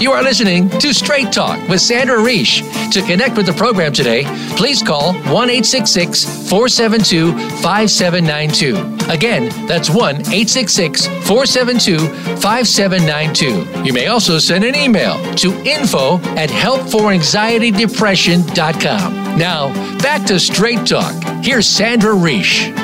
[0.02, 2.64] You are listening to Straight Talk with Sandra Reish.
[2.90, 4.24] To connect with the program today,
[4.56, 8.74] please call 1 472 5792.
[9.08, 11.98] Again, that's 1 472
[12.40, 13.84] 5792.
[13.84, 19.38] You may also send an email to info at helpforanxietydepression.com.
[19.38, 21.14] Now, back to Straight Talk.
[21.44, 22.81] Here's Sandra Reish.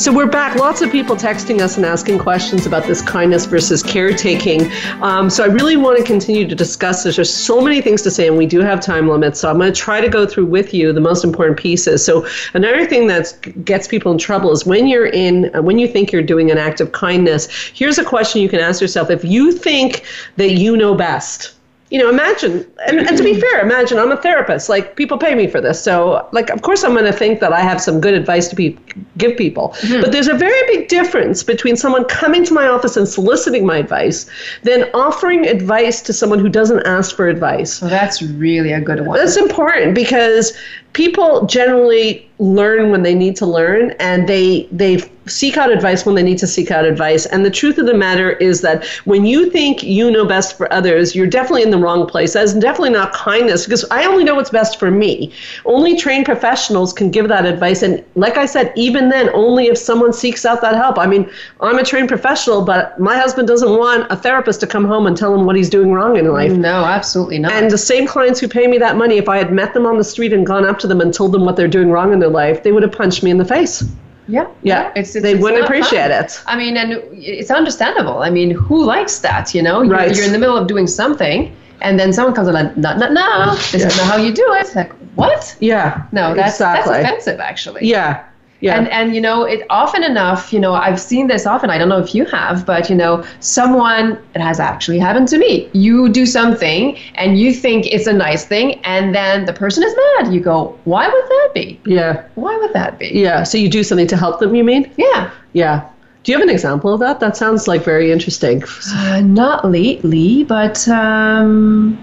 [0.00, 0.56] So we're back.
[0.56, 4.72] Lots of people texting us and asking questions about this kindness versus caretaking.
[5.02, 7.16] Um, so I really want to continue to discuss this.
[7.16, 9.40] There's so many things to say, and we do have time limits.
[9.40, 12.02] So I'm going to try to go through with you the most important pieces.
[12.02, 16.12] So another thing that gets people in trouble is when you're in, when you think
[16.12, 17.50] you're doing an act of kindness.
[17.74, 21.59] Here's a question you can ask yourself: If you think that you know best
[21.90, 24.68] you know, imagine, and, and to be fair, imagine I'm a therapist.
[24.68, 27.52] Like people pay me for this, so like of course I'm going to think that
[27.52, 28.78] I have some good advice to be
[29.16, 29.70] give people.
[29.80, 30.00] Mm-hmm.
[30.00, 33.78] But there's a very big difference between someone coming to my office and soliciting my
[33.78, 34.30] advice
[34.62, 37.80] than offering advice to someone who doesn't ask for advice.
[37.80, 39.18] Well, that's really a good one.
[39.18, 40.56] That's important because
[40.92, 46.14] people generally learn when they need to learn and they they seek out advice when
[46.14, 47.26] they need to seek out advice.
[47.26, 50.72] And the truth of the matter is that when you think you know best for
[50.72, 52.32] others you're definitely in the wrong place.
[52.32, 55.32] That's definitely not kindness because i only know what's best for me.
[55.66, 57.82] Only trained professionals can give that advice.
[57.82, 60.98] And like i said even then only if someone seeks out that help.
[60.98, 64.86] I mean i'm a trained professional but my husband doesn't want a therapist to come
[64.86, 66.52] home and tell him what he's doing wrong in life.
[66.52, 67.52] No absolutely not.
[67.52, 69.98] And the same clients who pay me that money if i had met them on
[69.98, 72.18] the street and gone up to them and told them what they're doing wrong in
[72.18, 73.84] their life, they would have punched me in the face.
[74.28, 76.24] Yeah, yeah, it's, it's they it's wouldn't appreciate fun.
[76.24, 76.42] it.
[76.46, 78.22] I mean, and it's understandable.
[78.22, 79.54] I mean, who likes that?
[79.54, 80.14] You know, you're, right.
[80.14, 83.54] you're in the middle of doing something, and then someone comes along, no, no, no,
[83.54, 83.86] this yeah.
[83.88, 84.60] is not how you do it.
[84.60, 85.56] It's like, what?
[85.60, 86.92] Yeah, no, that's exactly.
[86.92, 87.86] that's offensive, actually.
[87.86, 88.24] Yeah,
[88.60, 88.76] yeah.
[88.76, 91.70] And and you know, it often enough, you know, I've seen this often.
[91.70, 95.38] I don't know if you have, but you know, someone it has actually happened to
[95.38, 95.68] me.
[95.72, 99.94] You do something and you think it's a nice thing, and then the person is
[99.96, 100.32] mad.
[100.32, 101.80] You go, why would that be?
[101.86, 102.24] Yeah.
[102.34, 103.08] Why would that be?
[103.08, 103.44] Yeah.
[103.44, 104.54] So you do something to help them.
[104.54, 104.92] You mean?
[104.96, 105.30] Yeah.
[105.52, 105.88] Yeah.
[106.22, 107.18] Do you have an example of that?
[107.20, 108.62] That sounds like very interesting.
[108.92, 111.98] Uh, not lately, but um,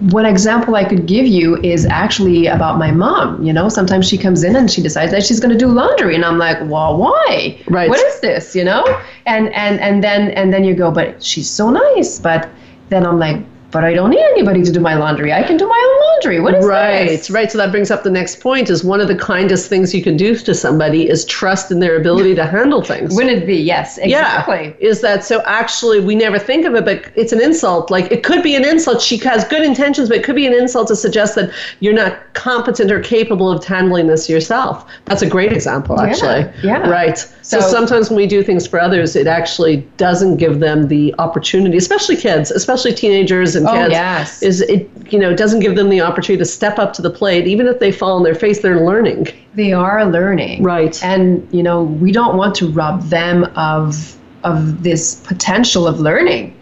[0.00, 3.42] one example I could give you is actually about my mom.
[3.42, 6.14] You know, sometimes she comes in and she decides that she's going to do laundry,
[6.14, 7.60] and I'm like, well, why?
[7.68, 7.88] Right.
[7.88, 8.54] What is this?
[8.54, 8.84] You know,
[9.26, 12.18] and and and then and then you go, but she's so nice.
[12.18, 12.48] But
[12.88, 15.32] then I'm like, but I don't need anybody to do my laundry.
[15.32, 16.40] I can do my own laundry.
[16.40, 17.30] What is right, this?
[17.30, 20.02] Right, So that brings up the next point is one of the kindest things you
[20.02, 23.14] can do to somebody is trust in their ability to handle things.
[23.14, 23.56] Wouldn't it be?
[23.56, 24.74] Yes, exactly.
[24.80, 24.88] Yeah.
[24.88, 27.90] Is that so actually we never think of it, but it's an insult.
[27.90, 29.02] Like it could be an insult.
[29.02, 32.18] She has good intentions, but it could be an insult to suggest that you're not
[32.32, 34.90] competent or capable of handling this yourself.
[35.04, 36.40] That's a great example, actually.
[36.62, 36.84] Yeah.
[36.84, 36.88] yeah.
[36.88, 37.18] Right.
[37.18, 41.14] So, so sometimes when we do things for others, it actually doesn't give them the
[41.18, 43.92] opportunity, especially kids, especially teenagers and oh, kids.
[43.92, 44.42] Yes.
[44.42, 47.46] Is it you know doesn't give them the opportunity to step up to the plate,
[47.46, 49.28] even if they fall on their face, they're learning.
[49.54, 50.62] They are learning.
[50.62, 51.02] Right.
[51.04, 56.57] And you know we don't want to rob them of of this potential of learning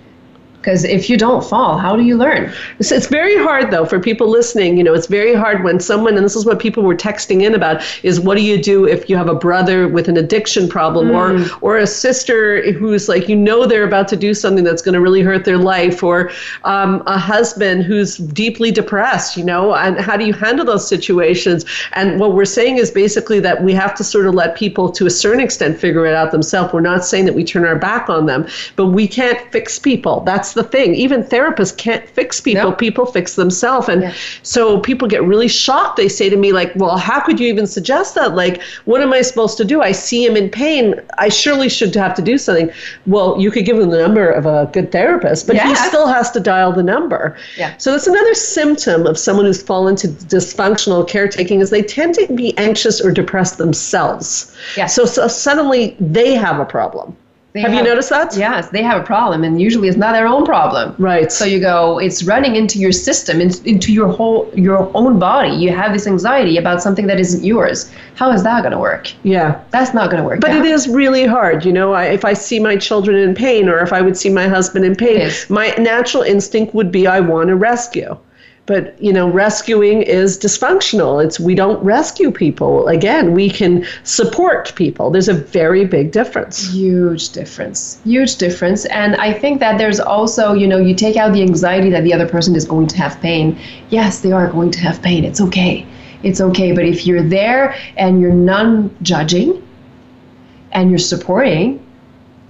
[0.66, 2.52] because if you don't fall how do you learn?
[2.80, 6.16] It's, it's, very hard though for people listening you know it's very hard when someone
[6.16, 9.08] and this is what people were texting in about is what do you do if
[9.08, 11.14] you have a brother with an addiction problem mm.
[11.14, 11.28] or
[11.64, 15.00] or a sister who's like you know they're about to do something that's going to
[15.00, 16.32] really hurt their life or
[16.64, 21.64] um, a husband who's deeply depressed you know and how do you handle those situations?
[21.92, 25.06] And what we're saying is basically that we have to sort of let people to
[25.06, 26.72] a certain extent figure it out themselves.
[26.72, 30.20] We're not saying that we turn our back on them but we can't fix people.
[30.20, 30.96] That's the thing.
[30.96, 32.72] Even therapists can't fix people.
[32.72, 33.88] People fix themselves.
[33.88, 34.14] And yeah.
[34.42, 35.96] so people get really shocked.
[35.96, 38.34] They say to me, like, well, how could you even suggest that?
[38.34, 39.80] Like, what am I supposed to do?
[39.82, 40.96] I see him in pain.
[41.18, 42.70] I surely should have to do something.
[43.06, 45.68] Well, you could give him the number of a good therapist, but yeah.
[45.68, 47.36] he still has to dial the number.
[47.56, 47.76] Yeah.
[47.76, 52.26] So that's another symptom of someone who's fallen into dysfunctional caretaking is they tend to
[52.34, 54.56] be anxious or depressed themselves.
[54.76, 54.86] Yeah.
[54.86, 57.16] So, so suddenly they have a problem.
[57.62, 58.36] Have, have, you noticed that?
[58.36, 60.94] Yes, they have a problem, and usually it's not their own problem.
[60.98, 61.30] Right.
[61.30, 65.54] So you go, it's running into your system, into your whole, your own body.
[65.54, 67.90] You have this anxiety about something that isn't yours.
[68.14, 69.12] How is that going to work?
[69.22, 70.40] Yeah, that's not going to work.
[70.40, 71.64] But it is really hard.
[71.64, 74.30] You know, I, if I see my children in pain, or if I would see
[74.30, 78.16] my husband in pain, my natural instinct would be, I want to rescue
[78.66, 81.24] but you know rescuing is dysfunctional.
[81.24, 82.88] It's we don't rescue people.
[82.88, 85.10] Again we can support people.
[85.10, 86.72] There's a very big difference.
[86.72, 88.00] Huge difference.
[88.04, 88.84] Huge difference.
[88.86, 92.12] And i think that there's also you know you take out the anxiety that the
[92.12, 93.58] other person is going to have pain.
[93.90, 95.24] Yes they are going to have pain.
[95.24, 95.86] It's okay.
[96.22, 96.72] It's okay.
[96.72, 99.62] But if you're there and you're non-judging
[100.72, 101.85] and you're supporting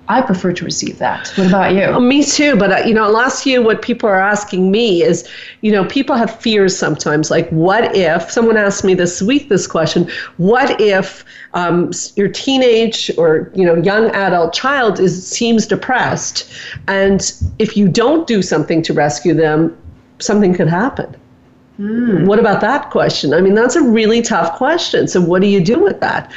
[0.08, 1.32] I prefer to receive that.
[1.36, 1.82] What about you?
[1.82, 2.56] Oh, me too.
[2.56, 5.28] But uh, you know, I'll ask you what people are asking me is,
[5.62, 7.30] you know, people have fears sometimes.
[7.30, 10.08] Like, what if someone asked me this week this question?
[10.36, 16.50] What if um, your teenage or you know young adult child is seems depressed,
[16.86, 19.76] and if you don't do something to rescue them,
[20.18, 21.16] something could happen.
[21.80, 22.26] Mm.
[22.26, 23.34] What about that question?
[23.34, 25.08] I mean, that's a really tough question.
[25.08, 26.30] So, what do you do with that?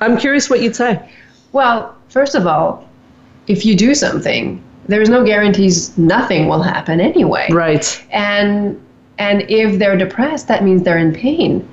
[0.00, 1.10] I'm curious what you'd say.
[1.52, 2.87] Well, first of all,
[3.48, 7.48] if you do something, there's no guarantees nothing will happen anyway.
[7.50, 8.04] Right.
[8.10, 8.80] And
[9.18, 11.68] and if they're depressed, that means they're in pain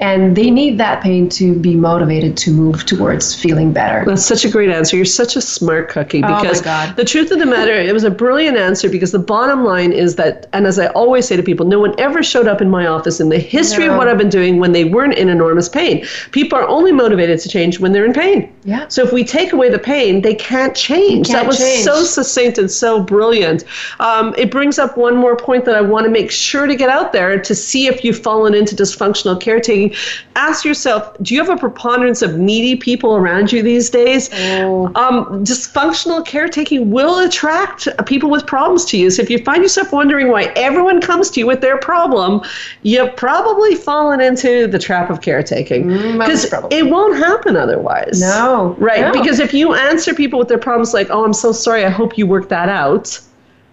[0.00, 4.02] and they need that pain to be motivated to move towards feeling better.
[4.06, 4.96] That's such a great answer.
[4.96, 8.10] You're such a smart cookie because oh the truth of the matter, it was a
[8.10, 11.66] brilliant answer because the bottom line is that, and as I always say to people,
[11.66, 13.92] no one ever showed up in my office in the history no.
[13.92, 16.06] of what I've been doing when they weren't in enormous pain.
[16.30, 18.50] People are only motivated to change when they're in pain.
[18.64, 18.88] Yeah.
[18.88, 21.26] So if we take away the pain, they can't change.
[21.26, 21.84] Can't that was change.
[21.84, 23.64] so succinct and so brilliant.
[24.00, 26.88] Um, it brings up one more point that I want to make sure to get
[26.88, 29.89] out there to see if you've fallen into dysfunctional caretaking
[30.36, 34.30] ask yourself do you have a preponderance of needy people around you these days?
[34.32, 34.86] Oh.
[34.94, 39.10] Um, dysfunctional caretaking will attract people with problems to you.
[39.10, 42.42] So if you find yourself wondering why everyone comes to you with their problem,
[42.82, 45.88] you've probably fallen into the trap of caretaking.
[46.18, 48.20] Because mm, it won't happen otherwise.
[48.20, 48.76] No.
[48.78, 49.00] Right.
[49.00, 49.12] No.
[49.12, 52.16] Because if you answer people with their problems like, oh, I'm so sorry, I hope
[52.16, 53.20] you work that out,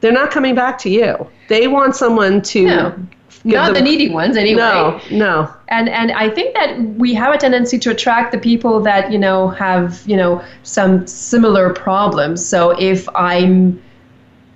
[0.01, 1.27] they're not coming back to you.
[1.47, 3.07] They want someone to no
[3.55, 4.61] not the needy ones anyway.
[4.61, 5.53] No, no.
[5.69, 9.19] And and I think that we have a tendency to attract the people that you
[9.19, 12.45] know have you know some similar problems.
[12.45, 13.81] So if I'm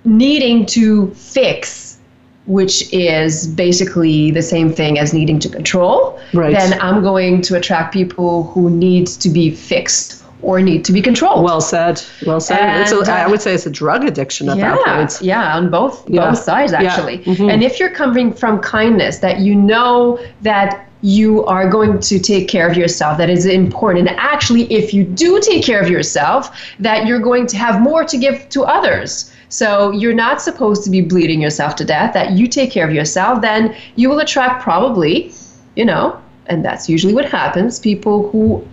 [0.04, 1.98] needing to fix,
[2.46, 6.52] which is basically the same thing as needing to control, right.
[6.52, 11.00] then I'm going to attract people who need to be fixed or need to be
[11.00, 11.44] controlled.
[11.44, 12.02] Well said.
[12.26, 12.58] Well said.
[12.58, 15.18] And, a, I would say it's a drug addiction at yeah, that point.
[15.22, 16.30] Yeah, on both yeah.
[16.30, 17.18] both sides actually.
[17.18, 17.34] Yeah.
[17.34, 17.50] Mm-hmm.
[17.50, 22.48] And if you're coming from kindness, that you know that you are going to take
[22.48, 26.56] care of yourself that is important and actually if you do take care of yourself
[26.78, 30.90] that you're going to have more to give to others so you're not supposed to
[30.90, 34.62] be bleeding yourself to death that you take care of yourself then you will attract
[34.62, 35.34] probably
[35.74, 36.16] you know
[36.46, 38.64] and that's usually what happens people who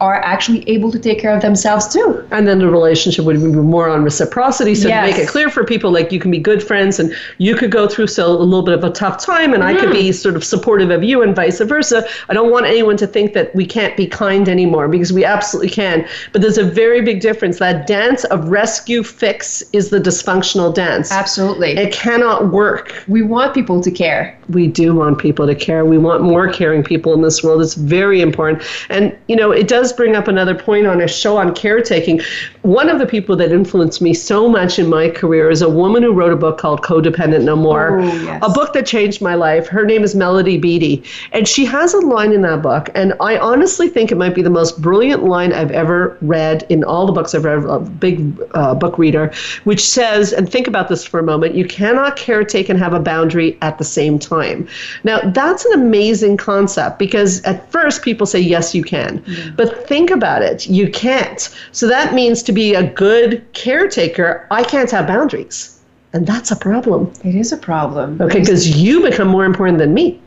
[0.00, 2.26] are actually able to take care of themselves too.
[2.30, 4.74] And then the relationship would be more on reciprocity.
[4.74, 5.06] So Yes.
[5.06, 7.70] to make it clear for people, like you can be good friends and you could
[7.70, 10.08] go through so a little bit of a tough time and I could mm-hmm.
[10.08, 12.06] be sort of supportive of you and vice versa.
[12.28, 15.70] I don't want anyone to think that we can't be kind anymore because we absolutely
[15.70, 16.06] can.
[16.32, 17.58] But there's a very big difference.
[17.58, 21.12] That dance of rescue fix is the dysfunctional dance.
[21.12, 21.70] Absolutely.
[21.72, 23.04] It cannot work.
[23.08, 24.36] we want people to care.
[24.50, 25.84] we do want people to care.
[25.84, 27.62] We want more caring people in this world.
[27.62, 28.62] It's very important.
[28.90, 32.20] And, you know, it does bring up another point on a show on caretaking.
[32.62, 36.02] One of the people that influenced me so much in my career is a woman
[36.02, 38.42] who wrote a book called Codependent No More, Oh, yes.
[38.44, 39.66] a book that changed my life.
[39.68, 41.02] Her name is Melody Beattie.
[41.32, 44.42] And she has a line in that book, and I honestly think it might be
[44.42, 48.40] the most brilliant line I've ever read in all the books I've read, a big
[48.54, 49.32] uh, book reader,
[49.64, 53.00] which says, and think about this for a moment, you cannot caretake and have a
[53.00, 54.68] boundary at the same time.
[55.04, 59.22] Now, that's an amazing concept because at first people say, yes, you can.
[59.56, 61.48] But think about it, you can't.
[61.72, 65.80] So that means to be a good caretaker, I can't have boundaries.
[66.12, 67.12] And that's a problem.
[67.24, 68.20] It is a problem.
[68.20, 70.20] Okay, because you become more important than me.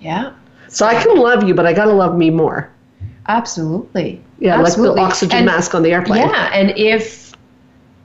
[0.00, 0.32] Yeah,
[0.68, 2.70] So I can love you, but I got to love me more.
[3.28, 4.20] absolutely.
[4.38, 4.96] Yeah, absolutely.
[5.00, 6.28] like the oxygen And- mask on the airplane.
[6.28, 7.32] Yeah, and if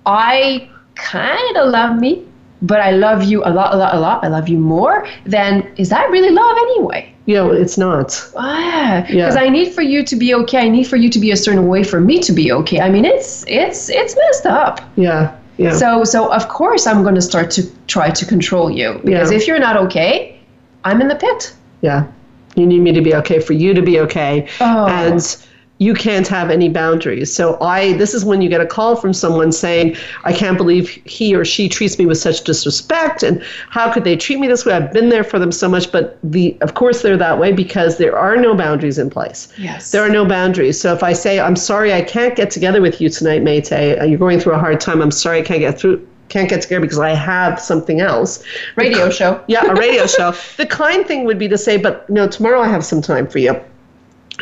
[0.06, 2.26] I kind of love me,
[2.62, 5.68] but I love you a lot, a lot, a lot, I love you more, then
[5.78, 7.14] is that really love anyway?
[7.32, 8.10] You know, it's not.
[8.36, 9.08] Ah, Yeah.
[9.08, 10.60] because I need for you to be okay.
[10.60, 12.82] I need for you to be a certain way for me to be okay.
[12.82, 14.82] I mean, it's it's it's messed up.
[14.98, 15.32] Yeah.
[15.58, 15.72] Yeah.
[15.82, 19.38] So so of course I'm going to start to try to control you because Yeah.
[19.38, 20.36] if you're not okay,
[20.84, 21.54] I'm in the pit.
[21.82, 22.04] Yeah.
[22.56, 24.46] You need me to be okay for you to be okay.
[24.60, 24.88] Oh.
[24.88, 25.22] And
[25.82, 27.34] you can't have any boundaries.
[27.34, 30.90] So I this is when you get a call from someone saying, I can't believe
[31.06, 34.64] he or she treats me with such disrespect and how could they treat me this
[34.64, 34.74] way?
[34.74, 37.98] I've been there for them so much, but the of course they're that way because
[37.98, 39.52] there are no boundaries in place.
[39.58, 39.90] Yes.
[39.90, 40.80] There are no boundaries.
[40.80, 44.04] So if I say, I'm sorry I can't get together with you tonight, Mayte, uh,
[44.04, 45.02] you're going through a hard time.
[45.02, 48.42] I'm sorry I can't get through can't get together because I have something else.
[48.78, 49.44] Radio show.
[49.48, 50.34] Yeah, a radio show.
[50.58, 53.40] The kind thing would be to say, but no, tomorrow I have some time for
[53.40, 53.60] you.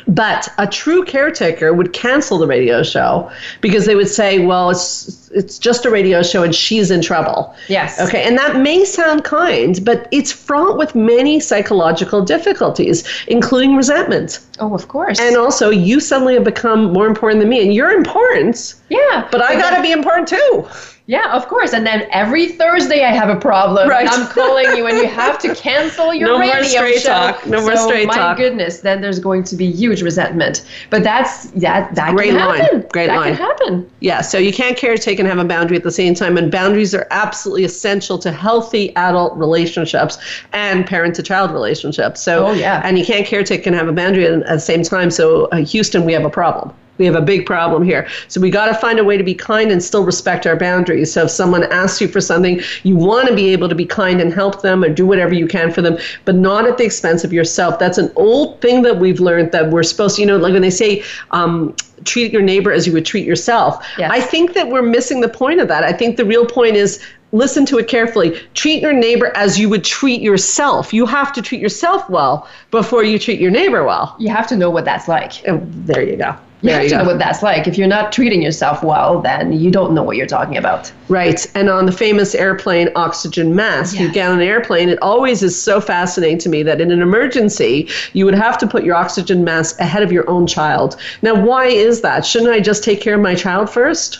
[0.09, 3.31] But a true caretaker would cancel the radio show
[3.61, 7.55] because they would say, well, it's it's just a radio show and she's in trouble.
[7.67, 7.99] Yes.
[7.99, 14.39] Okay, and that may sound kind, but it's fraught with many psychological difficulties, including resentment.
[14.59, 15.19] Oh, of course.
[15.19, 19.41] And also, you suddenly have become more important than me, and you're important, yeah, but
[19.41, 20.67] I got to be important too.
[21.09, 21.73] Yeah, of course.
[21.73, 23.89] And then every Thursday I have a problem.
[23.89, 24.07] Right.
[24.07, 27.09] I'm calling you and you have to cancel your No more radio straight show.
[27.09, 27.47] talk.
[27.47, 28.37] No more so straight my talk.
[28.37, 30.63] goodness, then there's going to be huge resentment.
[30.91, 32.59] But that's that that Great can line.
[32.61, 32.85] happen.
[32.93, 33.35] Great that line.
[33.35, 33.89] can happen.
[34.01, 36.93] Yeah, so you can't caretake and have a boundary at the same time, and boundaries
[36.93, 40.19] are absolutely essential to healthy adult relationships
[40.53, 42.21] and parent to child relationships.
[42.21, 42.81] So, Oh, yeah.
[42.85, 45.09] and you can't caretake and have a boundary at, at the same time.
[45.09, 46.71] So, uh, Houston, we have a problem.
[46.99, 48.07] We have a big problem here.
[48.27, 51.11] So we got to find a way to be kind and still respect our boundaries.
[51.11, 54.21] So if someone asks you for something, you want to be able to be kind
[54.21, 57.23] and help them or do whatever you can for them, but not at the expense
[57.23, 57.79] of yourself.
[57.79, 60.61] That's an old thing that we've learned that we're supposed to, you know, like when
[60.61, 61.75] they say, um,
[62.05, 63.85] treat your neighbor as you would treat yourself.
[63.97, 64.11] Yes.
[64.13, 65.83] I think that we're missing the point of that.
[65.83, 68.39] I think the real point is listen to it carefully.
[68.53, 70.93] Treat your neighbor as you would treat yourself.
[70.93, 74.15] You have to treat yourself well before you treat your neighbor well.
[74.19, 75.33] You have to know what that's like.
[75.47, 76.35] Oh, there you go.
[76.61, 77.01] You have you to go.
[77.03, 77.67] know what that's like.
[77.67, 80.91] If you're not treating yourself well, then you don't know what you're talking about.
[81.07, 81.45] Right.
[81.55, 84.13] And on the famous airplane oxygen mask, you Yes.
[84.13, 87.87] get on an airplane, it always is so fascinating to me that in an emergency,
[88.11, 90.97] you would have to put your oxygen mask ahead of your own child.
[91.21, 92.25] Now, why is that?
[92.25, 94.19] Shouldn't I just take care of my child first?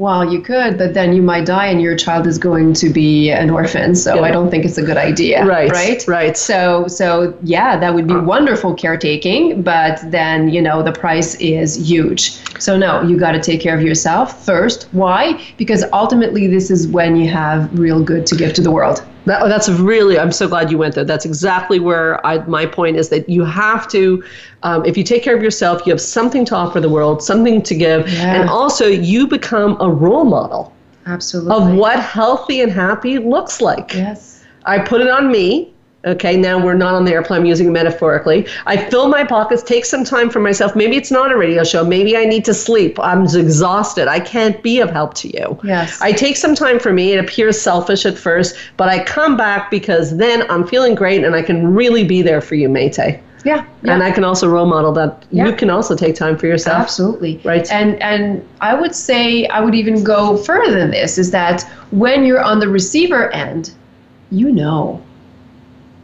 [0.00, 3.30] Well, you could, but then you might die and your child is going to be
[3.30, 3.94] an orphan.
[3.94, 4.22] So Yeah.
[4.22, 5.44] I don't think it's a good idea.
[5.44, 6.02] Right, Right.
[6.08, 6.36] right.
[6.38, 8.22] So so yeah, that would be uh.
[8.22, 12.22] wonderful caretaking, but then you know the price is huge.
[12.58, 14.88] So no, you got to take care of yourself first.
[14.92, 15.22] Why?
[15.58, 19.04] Because ultimately, this is when you have real good to give to the world.
[19.26, 21.04] That, that's really, I'm so glad you went there.
[21.04, 24.24] That's exactly where I, my point is that you have to,
[24.62, 27.62] um, if you take care of yourself, you have something to offer the world, something
[27.62, 28.08] to give.
[28.08, 28.40] Yeah.
[28.40, 30.72] And also, you become a role model
[31.06, 31.54] Absolutely.
[31.54, 33.94] of what healthy and happy looks like.
[33.94, 34.44] Yes.
[34.64, 35.69] I put it on me.
[36.06, 38.46] Okay, now we're not on the airplane, I'm using it metaphorically.
[38.64, 40.74] I fill my pockets, take some time for myself.
[40.74, 41.84] Maybe it's not a radio show.
[41.84, 42.98] Maybe I need to sleep.
[42.98, 44.08] I'm exhausted.
[44.08, 45.60] I can't be of help to you.
[45.62, 46.00] Yes.
[46.00, 47.12] I take some time for me.
[47.12, 51.34] It appears selfish at first, but I come back because then I'm feeling great and
[51.34, 53.20] I can really be there for you, Mayte.
[53.44, 53.64] Yeah.
[53.82, 53.92] yeah.
[53.92, 55.46] And I can also role model that Yeah.
[55.46, 56.80] you can also take time for yourself.
[56.80, 57.40] Absolutely.
[57.44, 57.70] Right.
[57.70, 62.24] And and I would say I would even go further than this is that when
[62.24, 63.72] you're on the receiver end,
[64.30, 65.02] you know.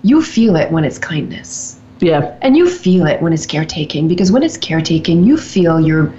[0.02, 1.80] You feel it when it's kindness.
[2.00, 2.36] Yeah.
[2.42, 6.12] And you feel it when it's caretaking because when it's caretaking, you feel you're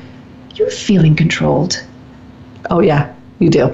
[0.56, 1.84] you're feeling controlled.
[2.70, 3.66] Oh yeah, you do.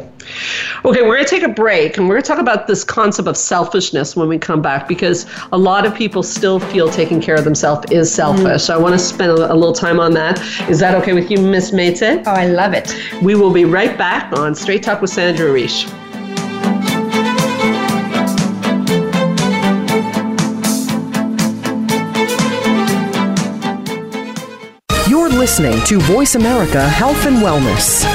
[0.86, 3.28] Okay, we're going to take a break and we're going to talk about this concept
[3.28, 7.36] of selfishness when we come back because a lot of people still feel taking care
[7.36, 8.62] of themselves is selfish.
[8.62, 8.62] Mm.
[8.62, 10.39] So I want to spend a, a, little time on that.
[10.70, 12.24] Is that okay with you, Miss Mayte?
[12.26, 12.95] Oh, I love it.
[13.22, 15.89] We will be right back on Straight Talk with Sandra Reish.
[25.43, 28.07] Listening to Voice America Health and Wellness.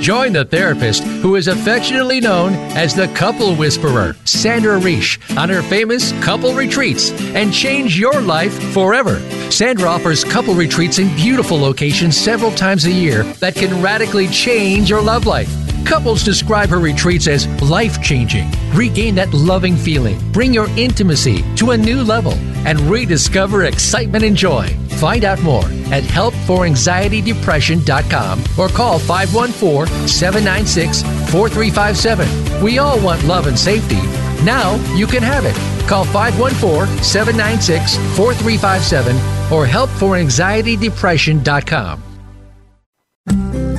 [0.00, 5.62] Join the therapist who is affectionately known as the couple whisperer, Sandra Reish, on her
[5.62, 9.18] famous couple retreats and change your life forever.
[9.50, 14.88] Sandra offers couple retreats in beautiful locations several times a year that can radically change
[14.88, 15.50] your love life.
[15.84, 18.48] Couples describe her retreats as life changing.
[18.74, 22.34] Regain that loving feeling, bring your intimacy to a new level,
[22.64, 24.72] and rediscover excitement and joy.
[24.96, 32.62] Find out more at helpforanxietydepression.com or call 514 796 4357.
[32.62, 34.00] We all want love and safety.
[34.44, 35.54] Now you can have it.
[35.88, 39.16] Call 514 796 4357
[39.52, 42.15] or helpforanxietydepression.com.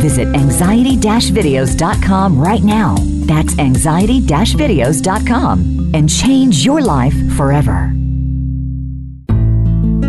[0.00, 2.96] Visit anxiety videos.com right now.
[3.26, 4.20] That's anxiety
[4.56, 7.92] videos.com and change your life forever.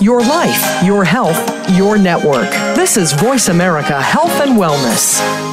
[0.00, 2.48] Your life, your health, your network.
[2.74, 5.49] This is Voice America Health and Wellness.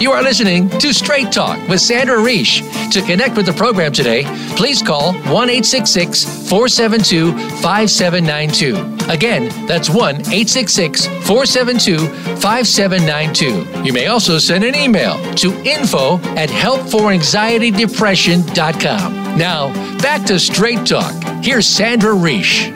[0.00, 2.62] You are listening to Straight Talk with Sandra Reish.
[2.92, 4.24] To connect with the program today,
[4.56, 9.12] please call 1 472 5792.
[9.12, 11.98] Again, that's 1 472
[12.38, 13.84] 5792.
[13.84, 19.36] You may also send an email to info at helpforanxietydepression.com.
[19.36, 21.12] Now, back to Straight Talk.
[21.44, 22.74] Here's Sandra Reish.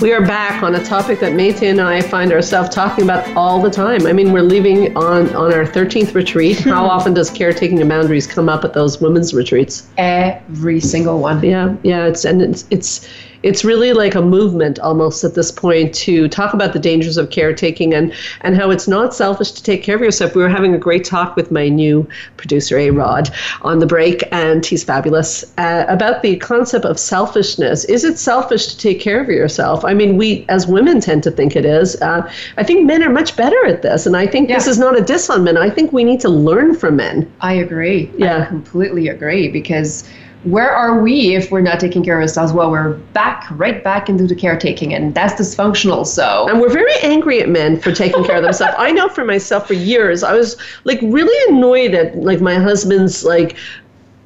[0.00, 3.60] We are back on a topic that Mayte and I find ourselves talking about all
[3.60, 4.06] the time.
[4.06, 6.58] I mean, we're leaving on, on our 13th retreat.
[6.60, 9.88] How often does caretaking and boundaries come up at those women's retreats?
[9.98, 11.44] Every single one.
[11.44, 12.06] Yeah, yeah.
[12.06, 13.06] It's and it's it's
[13.42, 17.30] it's really like a movement almost at this point to talk about the dangers of
[17.30, 18.12] caretaking and
[18.42, 20.34] and how it's not selfish to take care of yourself.
[20.34, 23.30] We were having a great talk with my new producer A Rod
[23.62, 27.84] on the break, and he's fabulous uh, about the concept of selfishness.
[27.84, 29.84] Is it selfish to take care of yourself?
[29.84, 32.00] I mean, we as women tend to think it is.
[32.02, 34.56] Uh, I think men are much better at this, and I think yeah.
[34.56, 35.56] this is not a diss on men.
[35.56, 37.30] I think we need to learn from men.
[37.40, 38.10] I agree.
[38.16, 40.08] Yeah, I completely agree because
[40.44, 42.52] where are we if we're not taking care of ourselves?
[42.52, 46.06] Well, we're back, right back into the caretaking, and that's dysfunctional.
[46.06, 48.74] So, and we're very angry at men for taking care of themselves.
[48.78, 53.22] I know for myself for years, I was like really annoyed at like my husband's
[53.22, 53.56] like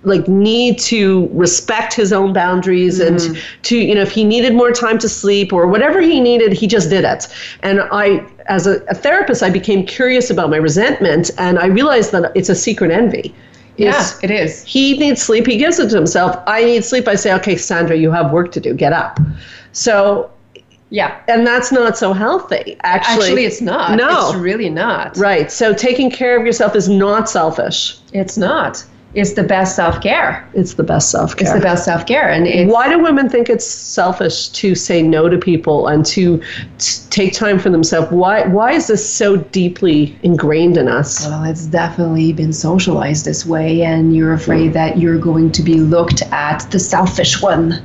[0.05, 3.33] like need to respect his own boundaries mm-hmm.
[3.33, 6.53] and to you know if he needed more time to sleep or whatever he needed
[6.53, 7.27] he just did it
[7.63, 12.13] and i as a, a therapist i became curious about my resentment and i realized
[12.13, 13.35] that it's a secret envy
[13.77, 14.63] yeah, it is.
[14.65, 15.47] He needs sleep.
[15.47, 16.37] He gives it to himself.
[16.47, 17.09] I need sleep.
[17.09, 18.75] I say, okay, Sandra, you have work to do.
[18.75, 19.19] Get up.
[19.73, 20.31] So,
[20.91, 21.21] yeah.
[21.29, 22.77] And that's not so healthy.
[22.83, 23.97] Actually, Actually it's not.
[23.97, 24.31] No.
[24.31, 25.17] It's really not.
[25.17, 25.51] Right.
[25.51, 27.99] So, taking care of yourself is not selfish.
[28.13, 28.85] It's not
[29.15, 30.49] is the best self care.
[30.55, 31.47] It's the best self care.
[31.47, 32.29] It's the best self care.
[32.29, 36.43] And why do women think it's selfish to say no to people and to,
[36.79, 38.11] to take time for themselves?
[38.11, 41.27] Why why is this so deeply ingrained in us?
[41.27, 45.75] Well, it's definitely been socialized this way, and you're afraid that you're going to be
[45.75, 47.83] looked at the selfish one,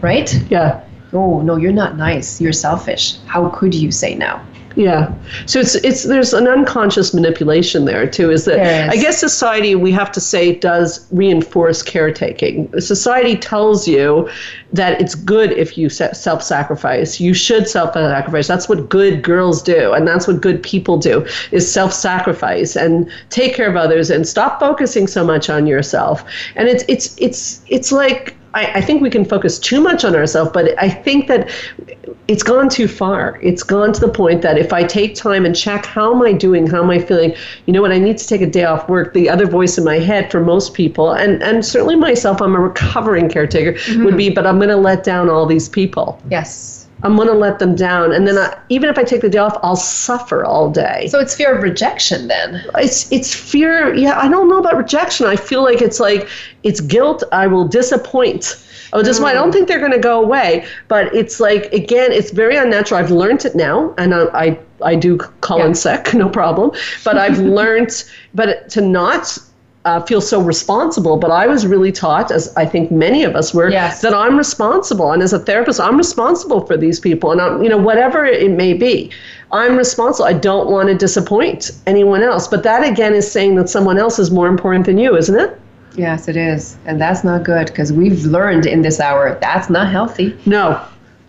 [0.00, 0.32] right?
[0.50, 4.40] Yeah oh no you're not nice you're selfish how could you say no
[4.76, 5.14] Yeah.
[5.46, 8.30] So it's it's there's an unconscious manipulation there too.
[8.30, 8.90] Is that is.
[8.90, 12.78] I guess society we have to say does reinforce caretaking.
[12.78, 14.28] Society tells you
[14.74, 17.18] that it's good if you self-sacrifice.
[17.18, 18.46] You should self-sacrifice.
[18.46, 23.54] That's what good girls do, and that's what good people do is self-sacrifice and take
[23.54, 26.22] care of others and stop focusing so much on yourself.
[26.54, 28.35] And it's it's it's it's like.
[28.56, 31.50] I, I think we can focus too much on ourselves, but I think that
[32.26, 33.38] it's gone too far.
[33.42, 36.32] It's gone to the point that if I take time and check how am I
[36.32, 37.34] doing, how am I feeling,
[37.66, 39.12] you know what, I need to take a day off work.
[39.12, 42.60] The other voice in my head for most people, and, and certainly myself, I'm a
[42.60, 44.04] recovering caretaker, mm-hmm.
[44.04, 46.20] would be, but I'm going to let down all these people.
[46.30, 48.12] yes I'm going to let them down.
[48.12, 51.08] And then I, even if I take the day off, I'll suffer all day.
[51.08, 53.94] so it's fear of rejection then it's it's fear.
[53.94, 55.26] Yeah, I don't know about rejection.
[55.26, 56.28] I feel like it's like
[56.62, 57.22] it's guilt.
[57.32, 58.62] I will disappoint.
[58.92, 59.52] Oh, just I don't mm.
[59.52, 60.66] think they're going to go away.
[60.88, 63.00] But it's like again, it's very unnatural.
[63.00, 65.72] I've learned it now, and I I, I do call in Yeah.
[65.74, 66.70] sick, no problem.
[67.04, 69.38] But I've learned, but to not.
[69.86, 73.54] Uh, feel so responsible, but I was really taught, as I think many of us
[73.54, 74.00] were, Yes.
[74.00, 77.68] that I'm responsible, and as a therapist, I'm responsible for these people, and I'm, you
[77.68, 79.10] know, whatever it may be,
[79.52, 80.26] I'm responsible.
[80.26, 82.48] I don't want to disappoint anyone else.
[82.48, 85.50] But that again is saying that someone else is more important than you, isn't it?
[85.98, 89.86] yes it is and that's not good because we've learned in this hour that's not
[89.90, 90.78] healthy No.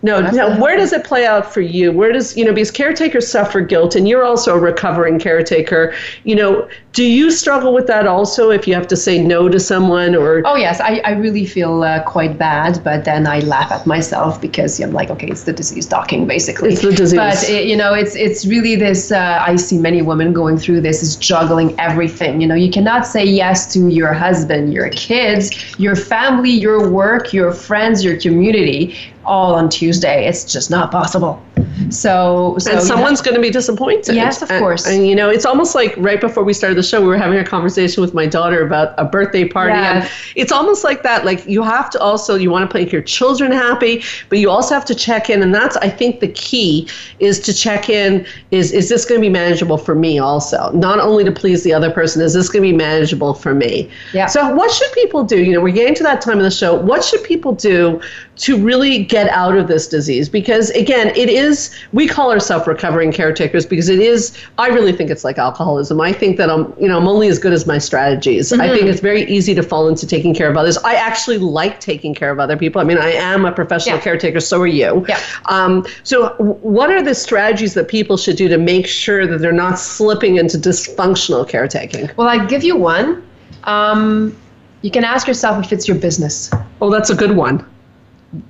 [0.02, 0.56] No, That's no.
[0.60, 1.90] Where does it play out for you?
[1.90, 5.92] Where does you know because caretakers suffer guilt, and you're also a recovering caretaker.
[6.22, 8.50] You know, do you struggle with that also?
[8.50, 11.82] If you have to say no to someone, or Oh yes, I, I really feel
[11.82, 15.52] uh, quite bad, but then I laugh at myself because I'm like, okay, it's the
[15.52, 16.74] disease talking basically.
[16.74, 17.18] It's the disease.
[17.18, 19.10] But it, you know, it's it's really this.
[19.10, 22.40] Uh, I see many women going through this is juggling everything.
[22.40, 27.32] You know, you cannot say yes to your husband, your kids, your family, your work,
[27.32, 28.96] your friends, your community,
[29.28, 30.26] all on Tuesday.
[30.26, 31.42] It's just not possible.
[31.90, 34.14] So, so and someone's going to be disappointed.
[34.14, 34.86] Yes, of And- course.
[34.86, 37.38] And, you know, it's almost like right before we started the show, we were having
[37.38, 41.24] a conversation with my daughter about a birthday party, and it's almost like that.
[41.24, 44.74] Like you have to also you want to make your children happy, but you also
[44.74, 46.88] have to check in, and that's I think the key
[47.20, 48.26] is to check in.
[48.50, 50.18] Is is this going to be manageable for me?
[50.18, 53.54] Also, not only to please the other person, is this going to be manageable for
[53.54, 53.90] me?
[54.12, 54.26] Yeah.
[54.26, 55.42] So what should people do?
[55.42, 56.74] You know, we're getting to that time of the show.
[56.74, 58.00] What should people do
[58.38, 60.28] to really get out of this disease?
[60.28, 64.36] Because again, it is we call ourselves recovering caretakers because it is.
[64.58, 66.00] I really think it's like alcoholism.
[66.00, 68.52] I think that I'm, you know, I'm only as good as my strategies.
[68.52, 70.78] I think it's very easy to fall into taking care of others.
[70.78, 72.80] I actually like taking care of other people.
[72.80, 74.02] I mean, I am a professional Yeah.
[74.02, 74.40] caretaker.
[74.40, 75.04] So are you.
[75.08, 75.20] Yeah.
[75.46, 79.52] Um, so, what are the strategies that people should do to make sure that they're
[79.52, 82.10] not slipping into dysfunctional caretaking?
[82.16, 83.22] well, I give you one.
[83.64, 84.36] Um,
[84.82, 86.50] you can ask yourself if it's your business.
[86.80, 87.64] Oh, that's a good one.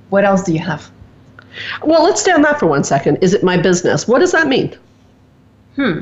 [0.09, 0.89] What else do you have?
[1.83, 3.17] Well, let's stay on that for one second.
[3.21, 4.07] Is it my business?
[4.07, 4.77] What does that mean?
[5.75, 6.01] Hmm.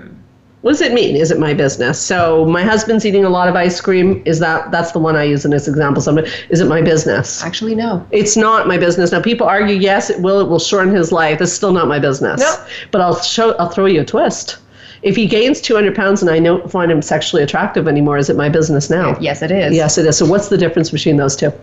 [0.62, 1.16] What does it mean?
[1.16, 2.02] Is it my business?
[2.02, 4.22] So my husband's eating a lot of ice cream.
[4.26, 6.02] Is that that's the one I use in this example?
[6.02, 6.18] So
[6.50, 7.44] is it my business?
[7.44, 8.06] Actually, no.
[8.12, 9.12] It's not my business.
[9.12, 10.42] Now people argue, yes, it will.
[10.42, 11.42] It will shorten his life.
[11.42, 12.42] It's still not my business.
[12.42, 12.66] No.
[12.92, 13.54] But I'll show.
[13.58, 14.58] I'll throw you a twist.
[15.04, 18.36] If he gains 200 pounds and I don't find him sexually attractive anymore, is it
[18.36, 19.16] my business now?
[19.20, 19.76] Yes, it is.
[19.76, 20.18] Yes, it is.
[20.18, 21.54] So what's the difference between those two?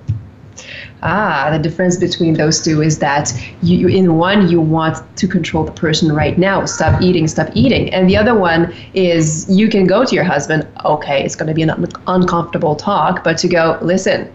[1.02, 3.32] Ah, the difference between those two is that
[3.62, 7.92] you, in one you want to control the person right now, stop eating, stop eating,
[7.92, 10.66] and the other one is you can go to your husband.
[10.84, 14.32] Okay, it's going to be an un- uncomfortable talk, but to go listen.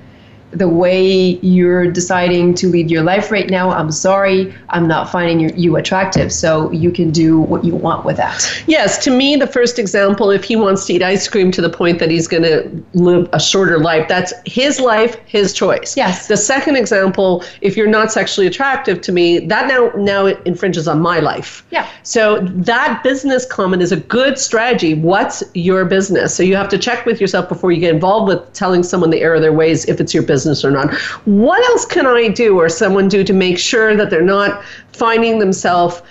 [0.51, 5.39] The way you're deciding to lead your life right now, I'm sorry, I'm not finding
[5.39, 6.33] you, you attractive.
[6.33, 8.63] So you can do what you want with that.
[8.65, 11.69] Yes, to me, the first example, if he wants to eat ice cream to the
[11.69, 15.95] point that he's going to live a shorter life, that's his life, his choice.
[15.95, 16.27] Yes.
[16.27, 20.87] The second example, if you're not sexually attractive to me, that now now it infringes
[20.87, 21.63] on my life.
[21.69, 21.87] Yeah.
[22.01, 24.95] So that business comment is a good strategy.
[24.95, 26.35] What's your business?
[26.35, 29.21] So you have to check with yourself before you get involved with telling someone the
[29.21, 30.93] error of their ways if it's your business or not.
[31.25, 34.63] What else can I do or someone do to make sure that they're not
[34.93, 36.01] finding themselves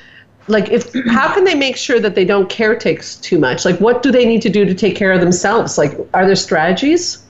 [0.49, 4.03] like if how can they make sure that they don't caretake too much like what
[4.03, 7.23] do they need to do to take care of themselves like are there strategies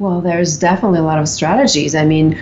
[0.00, 1.94] Well, there's definitely a lot of strategies.
[1.94, 2.36] I mean,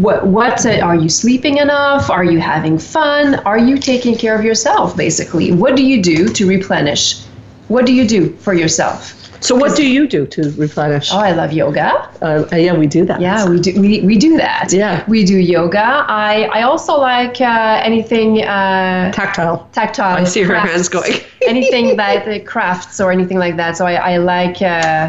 [0.00, 2.08] what what uh, are you sleeping enough?
[2.10, 3.34] Are you having fun?
[3.44, 4.96] Are you taking care of yourself?
[4.96, 7.20] Basically, what do you do to replenish?
[7.66, 9.19] What do you do for yourself?
[9.40, 11.88] So what do you do to replenish Oh, I love yoga.
[12.22, 14.72] uh, yeah we do that Yeah, we do we, we do that.
[14.72, 15.04] Yeah.
[15.08, 16.04] we do yoga.
[16.08, 20.16] I I also like uh, anything uh, tactile tactile.
[20.22, 20.70] I see her crafts.
[20.72, 21.14] hands going.
[21.46, 23.76] anything that uh, crafts or anything like that.
[23.78, 25.08] So I I like uh,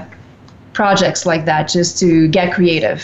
[0.74, 3.02] projects like that just to get creative.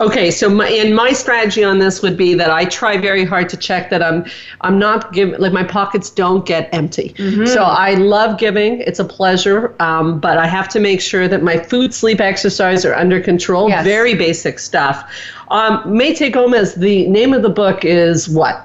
[0.00, 3.48] Okay, so my, and my strategy on this would be that I try very hard
[3.48, 4.26] to check that I'm
[4.60, 7.14] I'm not giving like my pockets don't get empty.
[7.16, 7.46] Mm-hmm.
[7.46, 9.74] So I love giving; it's a pleasure.
[9.80, 13.70] Um, but I have to make sure that my food, sleep, exercise are under control.
[13.70, 13.84] Yes.
[13.84, 15.10] Very basic stuff.
[15.48, 16.74] Um, Mayte Gomez.
[16.74, 18.62] The name of the book is what?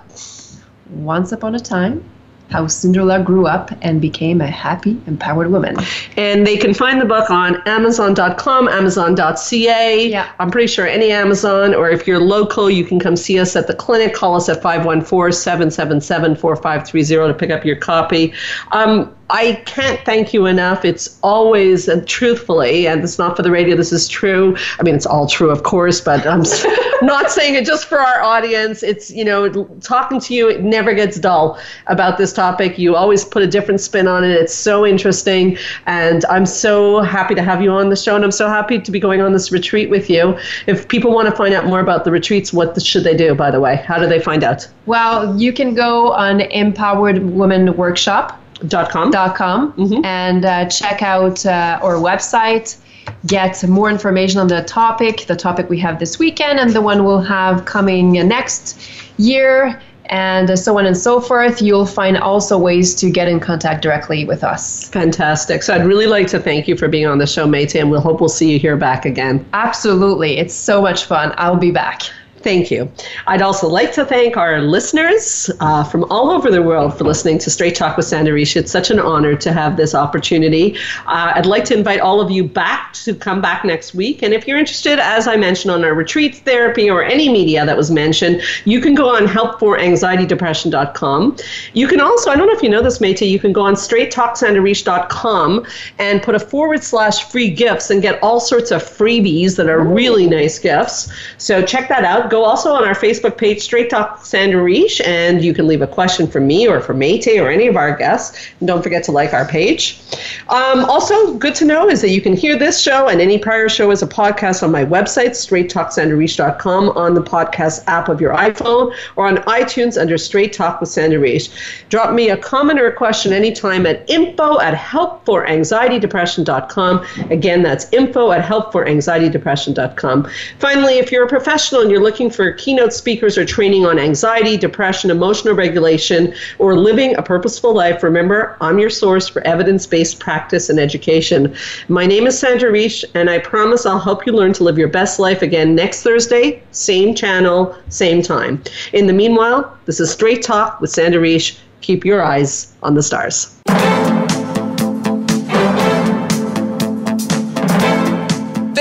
[0.89, 2.03] Once upon a time
[2.51, 5.77] how Cinderella grew up and became a happy, empowered woman.
[6.17, 10.09] And they can find the book on Amazon.com, Amazon.ca.
[10.09, 10.31] Yeah.
[10.39, 13.67] I'm pretty sure any Amazon, or if you're local, you can come see us at
[13.67, 14.13] the clinic.
[14.13, 18.33] Call us at 514 777 4530 to pick up your copy.
[18.71, 20.83] Um, I can't thank you enough.
[20.83, 24.57] It's always, and truthfully, and it's not for the radio, this is true.
[24.77, 26.43] I mean, it's all true, of course, but I'm
[27.01, 28.83] not saying it just for our audience.
[28.83, 31.57] It's, you know, talking to you, it never gets dull
[31.87, 32.77] about this topic.
[32.77, 34.31] You always put a different spin on it.
[34.31, 35.57] It's so interesting.
[35.85, 38.15] And I'm so happy to have you on the show.
[38.15, 40.37] And I'm so happy to be going on this retreat with you.
[40.67, 43.49] If people want to find out more about the retreats, what should they do, by
[43.49, 43.77] the way?
[43.77, 44.67] How do they find out?
[44.87, 50.03] Well, you can go on Empowered Women Workshop dot com dot com mm-hmm.
[50.05, 52.77] and uh, check out uh, our website
[53.25, 57.03] get more information on the topic the topic we have this weekend and the one
[57.03, 58.79] we'll have coming next
[59.17, 59.81] year
[60.11, 61.61] and so on and so forth.
[61.61, 64.89] You'll find also ways to get in contact directly with us.
[64.89, 65.63] Fantastic.
[65.63, 68.01] So I'd really like to thank you for being on the show, Mayte, and we'll
[68.01, 69.45] hope we'll see you here back again.
[69.53, 70.37] Absolutely.
[70.37, 71.33] It's so much fun.
[71.37, 72.01] I'll be back.
[72.43, 72.91] Thank you.
[73.27, 77.37] I'd also like to thank our listeners uh, from all over the world for listening
[77.39, 78.55] to Straight Talk with Sandra Reish.
[78.55, 80.75] It's such an honor to have this opportunity.
[81.05, 84.23] Uh, I'd like to invite all of you back to come back next week.
[84.23, 87.77] And if you're interested, as I mentioned on our retreats therapy or any media that
[87.77, 91.37] was mentioned, you can go on helpforanxietydepression.com.
[91.73, 93.75] You can also, I don't know if you know this, Mayte, you can go on
[93.75, 95.67] straighttalksandrareish.com
[95.99, 99.81] and put a forward slash free gifts and get all sorts of freebies that are
[99.81, 101.13] really nice gifts.
[101.37, 105.43] So check that out go also on our Facebook page, Straight Talk Sandra Reish, and
[105.43, 108.47] you can leave a question for me or for Mayte or any of our guests.
[108.59, 109.99] And don't forget to like our page.
[110.47, 113.67] Um, also, good to know is that you can hear this show and any prior
[113.67, 118.95] show as a podcast on my website, straighttalksandrareish.com, on the podcast app of your iPhone,
[119.17, 121.51] or on iTunes under Straight Talk with Sandra Reish.
[121.89, 127.05] Drop me a comment or a question anytime at info at helpforanxietydepression.com.
[127.29, 130.29] Again, that's info at helpforanxietydepression.com.
[130.59, 133.97] Finally, if you're a professional and you're looking looking for keynote speakers or training on
[133.97, 139.87] anxiety, depression, emotional regulation, or living a purposeful life, remember, I'm your source for evidence
[139.87, 141.55] based practice and education.
[141.87, 144.87] My name is Sandra Reish, and I promise I'll help you learn to live your
[144.87, 148.61] best life again next Thursday, same channel, same time.
[148.93, 151.57] In the meanwhile, this is Straight Talk with Sandra Reish.
[151.81, 153.57] Keep your eyes on the stars.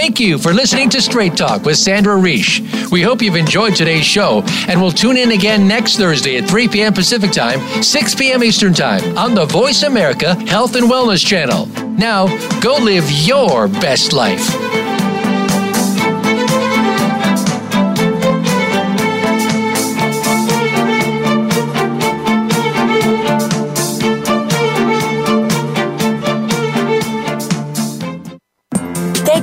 [0.00, 2.90] Thank you for listening to Straight Talk with Sandra Reish.
[2.90, 6.68] We hope you've enjoyed today's show and we'll tune in again next Thursday at 3
[6.68, 6.94] p.m.
[6.94, 8.42] Pacific Time, 6 p.m.
[8.42, 11.66] Eastern Time on the Voice America Health and Wellness Channel.
[11.98, 12.28] Now,
[12.60, 14.79] go live your best life.